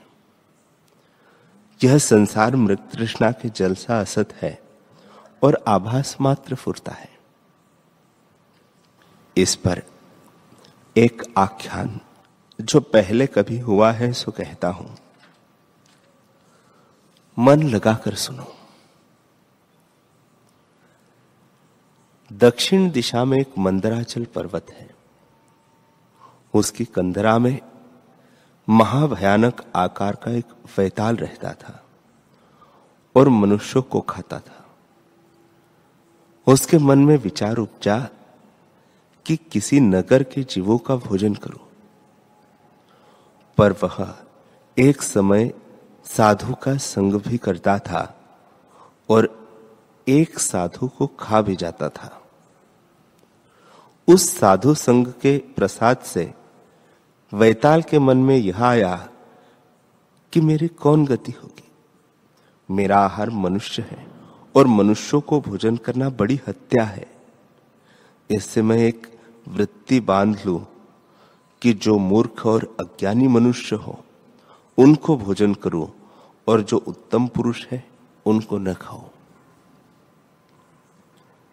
यह 1.84 1.98
संसार 1.98 2.56
मृत 2.56 2.88
तृष्णा 2.92 3.30
के 3.32 3.48
जलसा 3.48 4.00
असत 4.00 4.32
है 4.32 4.62
और 5.42 5.64
आभास 5.68 6.16
मात्र 6.20 6.54
फुरता 6.54 6.92
है। 6.92 7.18
इस 9.36 9.56
पर 9.56 9.82
एक 10.96 11.22
आख्यान 11.38 12.00
जो 12.60 12.80
पहले 12.80 13.26
कभी 13.26 13.58
हुआ 13.58 13.92
है 13.92 14.12
सो 14.12 14.32
कहता 14.32 14.68
हूँ। 14.68 14.96
मन 17.38 17.62
लगाकर 17.62 18.14
सुनो। 18.14 18.55
दक्षिण 22.32 22.90
दिशा 22.90 23.24
में 23.24 23.38
एक 23.38 23.58
मंदराचल 23.58 24.24
पर्वत 24.24 24.66
है। 24.70 24.90
उसकी 26.54 26.84
कंदरा 26.84 27.38
में 27.38 27.60
महाभयानक 28.68 29.64
आकार 29.76 30.16
का 30.16 30.30
एक 30.30 30.44
वैताल 30.78 31.16
रहता 31.16 31.52
था 31.52 31.84
और 33.16 33.28
मनुष्यों 33.28 33.82
को 33.82 34.00
खाता 34.00 34.38
था। 34.38 34.66
उसके 36.46 36.78
मन 36.78 36.98
में 36.98 37.16
विचार 37.16 37.56
उपजा 37.56 38.08
कि 39.26 39.36
किसी 39.36 39.80
नगर 39.80 40.22
के 40.22 40.42
जीवों 40.42 40.78
का 40.78 40.96
भोजन 40.96 41.34
करो। 41.34 41.68
पर 43.56 43.72
वह 43.72 44.16
एक 44.78 45.02
समय 45.02 45.52
साधु 46.04 46.54
का 46.54 46.76
संग 46.76 47.14
भी 47.14 47.38
करता 47.38 47.78
था 47.78 48.20
और 49.10 49.45
एक 50.08 50.38
साधु 50.38 50.88
को 50.88 51.06
खा 51.06 51.40
भी 51.40 51.56
जाता 51.56 51.88
था। 51.88 52.22
उस 54.08 54.38
साधु 54.38 54.74
संघ 54.74 55.08
के 55.08 55.38
प्रसाद 55.38 55.98
से 55.98 56.34
वैताल 57.34 57.82
के 57.82 57.98
मन 57.98 58.16
में 58.16 58.36
यह 58.36 58.64
आया 58.64 59.08
कि 60.32 60.40
मेरी 60.40 60.68
कौन 60.68 61.06
गति 61.06 61.32
होगी? 61.32 61.68
मेरा 62.70 62.98
आहार 62.98 63.30
मनुष्य 63.30 63.82
है 63.82 64.06
और 64.56 64.66
मनुष्यों 64.66 65.20
को 65.20 65.40
भोजन 65.40 65.76
करना 65.76 66.08
बड़ी 66.08 66.40
हत्या 66.48 66.84
है। 66.84 67.10
इससे 68.30 68.62
मैं 68.62 68.78
एक 68.78 69.18
वृत्ति 69.48 70.00
बाँध 70.00 70.42
लू 70.46 70.66
कि 71.62 71.72
जो 71.72 71.98
मूर्ख 71.98 72.46
और 72.46 72.76
अज्ञानी 72.80 73.28
मनुष्य 73.28 73.76
हो, 73.76 74.04
उनको 74.78 75.16
भोजन 75.16 75.54
करूँ 75.54 75.88
और 76.48 76.62
जो 76.62 76.76
उत्तम 76.76 77.26
पुरुष 77.26 77.66
है, 77.66 77.88
उनको 78.26 78.58
न 78.58 78.74
खाओ 78.74 79.10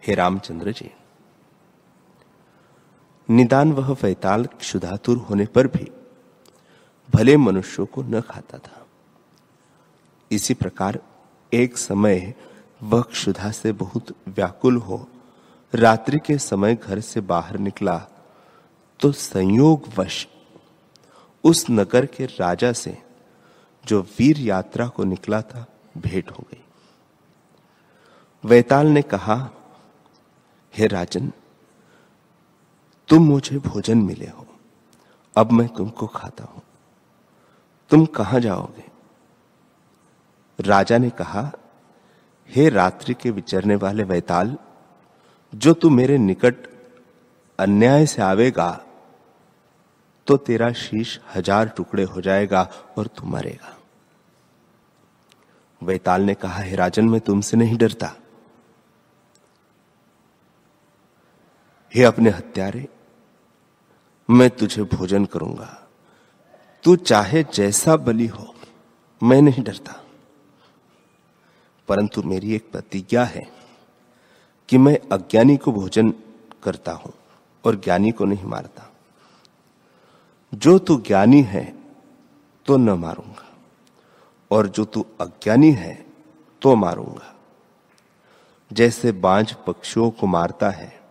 हे 0.06 0.14
रामचंद्र 0.14 0.72
जी 0.72 0.90
निदान 3.28 3.72
वह 3.72 3.92
वैताल 4.02 4.44
क्षुधातुर 4.58 5.16
होने 5.18 5.46
पर 5.46 5.66
भी 5.66 5.90
भले 7.14 7.36
मनुष्यों 7.36 7.86
को 7.86 8.02
न 8.02 8.20
खाता 8.20 8.58
था। 8.58 8.86
इसी 10.30 10.54
प्रकार 10.54 10.98
एक 11.52 11.76
समय 11.78 12.34
वह 12.82 13.02
क्षुधा 13.02 13.50
से 13.50 13.72
बहुत 13.72 14.14
व्याकुल 14.28 14.76
हो, 14.76 15.06
रात्रि 15.72 16.18
के 16.18 16.38
समय 16.38 16.74
घर 16.74 17.00
से 17.00 17.20
बाहर 17.22 17.58
निकला 17.58 17.96
तो 19.00 19.12
संयोग 19.12 19.88
वश 19.98 20.26
उस 21.44 21.66
नगर 21.70 22.06
के 22.06 22.26
राजा 22.26 22.72
से 22.72 22.96
जो 23.84 24.00
वीर 24.18 24.40
यात्रा 24.40 24.86
को 24.88 25.04
निकला 25.04 25.40
था, 25.42 25.66
भेंट 25.98 26.30
हो 26.30 26.44
गई। 26.50 26.62
वैताल 28.44 28.86
ने 28.86 29.02
कहा 29.02 29.36
हे 30.74 30.86
राजन, 30.86 31.32
तुम 33.08 33.26
मुझे 33.26 33.58
भोजन 33.58 33.98
मिले 33.98 34.26
हो। 34.26 34.46
अब 35.36 35.52
मैं 35.52 35.66
तुमको 35.68 36.06
खाता 36.06 36.44
हूँ। 36.44 36.62
तुम 37.90 38.04
कहाँ 38.06 38.40
जाओगे? 38.40 38.84
राजा 40.58 40.98
ने 40.98 41.10
कहा, 41.10 41.50
हे 42.50 42.68
रात्रि 42.68 43.14
के 43.14 43.30
विचरने 43.30 43.76
वाले 43.76 44.04
वैताल, 44.04 44.56
जो 45.52 45.72
तू 45.72 45.90
मेरे 45.90 46.18
निकट 46.18 46.66
अन्याय 47.58 48.06
से 48.06 48.22
आवेगा 48.22 48.70
तो 50.26 50.36
तेरा 50.36 50.72
शीश 50.72 51.18
हज़ार 51.34 51.68
टुकड़े 51.68 52.02
हो 52.04 52.20
जाएगा 52.20 52.68
और 52.98 53.06
तू 53.06 53.26
मरेगा। 53.26 53.76
वैताल 55.82 56.22
ने 56.22 56.34
कहा, 56.34 56.62
हे 56.62 56.76
राजन, 56.76 57.08
मैं 57.08 57.20
तुमसे 57.20 57.56
नहीं 57.56 57.76
डरता। 57.78 58.12
हे 61.94 62.04
अपने 62.04 62.30
हत्यारे, 62.30 62.88
मैं 64.30 64.50
तुझे 64.50 64.82
भोजन 64.82 65.24
करूँगा। 65.24 65.88
तू 66.84 66.96
चाहे 66.96 67.42
जैसा 67.42 67.96
बलि 67.96 68.26
हो, 68.26 68.54
मैं 69.22 69.42
नहीं 69.42 69.64
डरता। 69.64 70.04
परंतु 71.88 72.22
मेरी 72.22 72.54
एक 72.54 72.70
प्रतिज्ञा 72.72 73.24
है 73.24 73.46
कि 74.68 74.78
मैं 74.78 74.98
अज्ञानी 75.12 75.56
को 75.56 75.72
भोजन 75.72 76.10
करता 76.62 76.92
हूँ 76.92 77.12
और 77.64 77.76
ज्ञानी 77.76 78.12
को 78.12 78.24
नहीं 78.24 78.44
मारता। 78.44 78.90
जो 80.54 80.78
तू 80.78 80.96
ज्ञानी 80.96 81.42
है 81.42 81.74
तो 82.66 82.76
न 82.76 82.90
मारूँगा, 82.90 83.48
और 84.50 84.68
जो 84.68 84.84
तू 84.84 85.06
अज्ञानी 85.20 85.70
है 85.70 86.06
तो 86.62 86.74
मारूँगा। 86.74 87.34
जैसे 88.72 89.12
बांझ 89.12 89.52
पक्षियों 89.52 90.10
को 90.10 90.26
मारता 90.26 90.70
है 90.70 91.03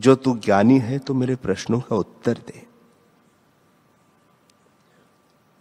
जो 0.00 0.14
तू 0.14 0.38
ज्ञानी 0.38 0.78
है 0.78 0.98
तो 0.98 1.14
मेरे 1.14 1.36
प्रश्नों 1.36 1.80
का 1.80 1.96
उत्तर 1.96 2.32
दे। 2.32 2.66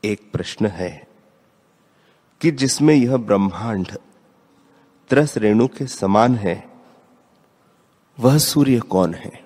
एक 0.04 0.32
प्रश्न 0.32 0.66
है 0.66 1.08
कि 2.42 2.52
जिसमें 2.52 2.96
यह 2.96 3.18
ब्रह्मांड 3.18 3.88
त्रस 5.10 5.38
रेणु 5.38 5.68
के 5.68 5.88
समान 5.88 6.36
है, 6.36 6.70
वह 8.20 8.38
सूर्य 8.38 8.80
कौन 8.80 9.14
है? 9.14 9.46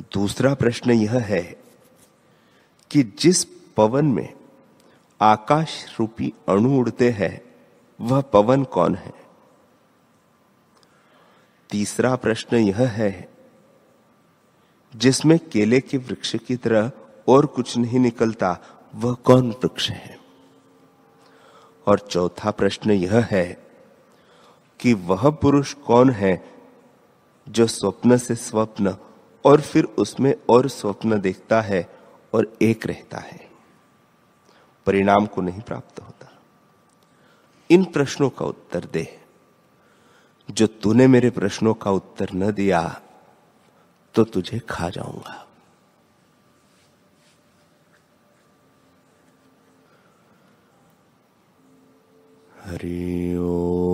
दूसरा 0.00 0.54
प्रश्न 0.54 0.90
यह 0.90 1.18
है 1.18 1.42
कि 2.90 3.02
जिस 3.02 3.44
पवन 3.76 4.04
में 4.04 4.34
आकाश 5.20 5.96
रूपी 6.00 6.32
अणु 6.48 6.78
उड़ते 6.78 7.10
हैं, 7.10 7.40
वह 8.00 8.20
पवन 8.20 8.64
कौन 8.64 8.94
है? 8.94 9.23
तीसरा 11.74 12.16
प्रश्न 12.16 12.56
यह 12.56 12.88
है, 12.88 13.28
जिसमें 14.96 15.38
केले 15.38 15.80
के 15.80 15.96
वृक्ष 15.96 16.36
की 16.36 16.56
तरह 16.56 16.90
और 17.28 17.46
कुछ 17.46 17.76
नहीं 17.76 17.98
निकलता, 17.98 18.58
वह 18.94 19.14
कौन 19.14 19.50
वृक्ष 19.50 19.90
है? 19.90 20.18
और 21.86 21.98
चौथा 21.98 22.50
प्रश्न 22.50 22.90
यह 22.90 23.28
है 23.30 23.66
कि 24.80 24.92
वह 24.92 25.30
पुरुष 25.30 25.74
कौन 25.74 26.10
है 26.10 26.52
जो 27.48 27.66
स्वप्न 27.66 28.16
से 28.16 28.34
स्वप्न 28.34 28.96
और 29.44 29.60
फिर 29.60 29.84
उसमें 29.84 30.34
और 30.48 30.68
स्वप्न 30.68 31.20
देखता 31.20 31.60
है 31.60 31.98
और 32.34 32.56
एक 32.62 32.86
रहता 32.86 33.18
है? 33.18 33.50
परिणाम 34.86 35.26
को 35.26 35.40
नहीं 35.40 35.60
प्राप्त 35.60 36.00
होता। 36.00 36.38
इन 37.70 37.84
प्रश्नों 37.84 38.30
का 38.30 38.44
उत्तर 38.44 38.84
दे। 38.84 39.23
जो 40.50 40.66
तूने 40.66 41.06
मेरे 41.06 41.30
प्रश्नों 41.30 41.74
का 41.74 41.90
उत्तर 41.90 42.28
न 42.34 42.50
दिया 42.52 43.00
तो 44.14 44.24
तुझे 44.24 44.58
खा 44.58 44.90
जाऊँगा। 44.90 45.40
हरि 52.64 52.88
हरि 52.88 53.93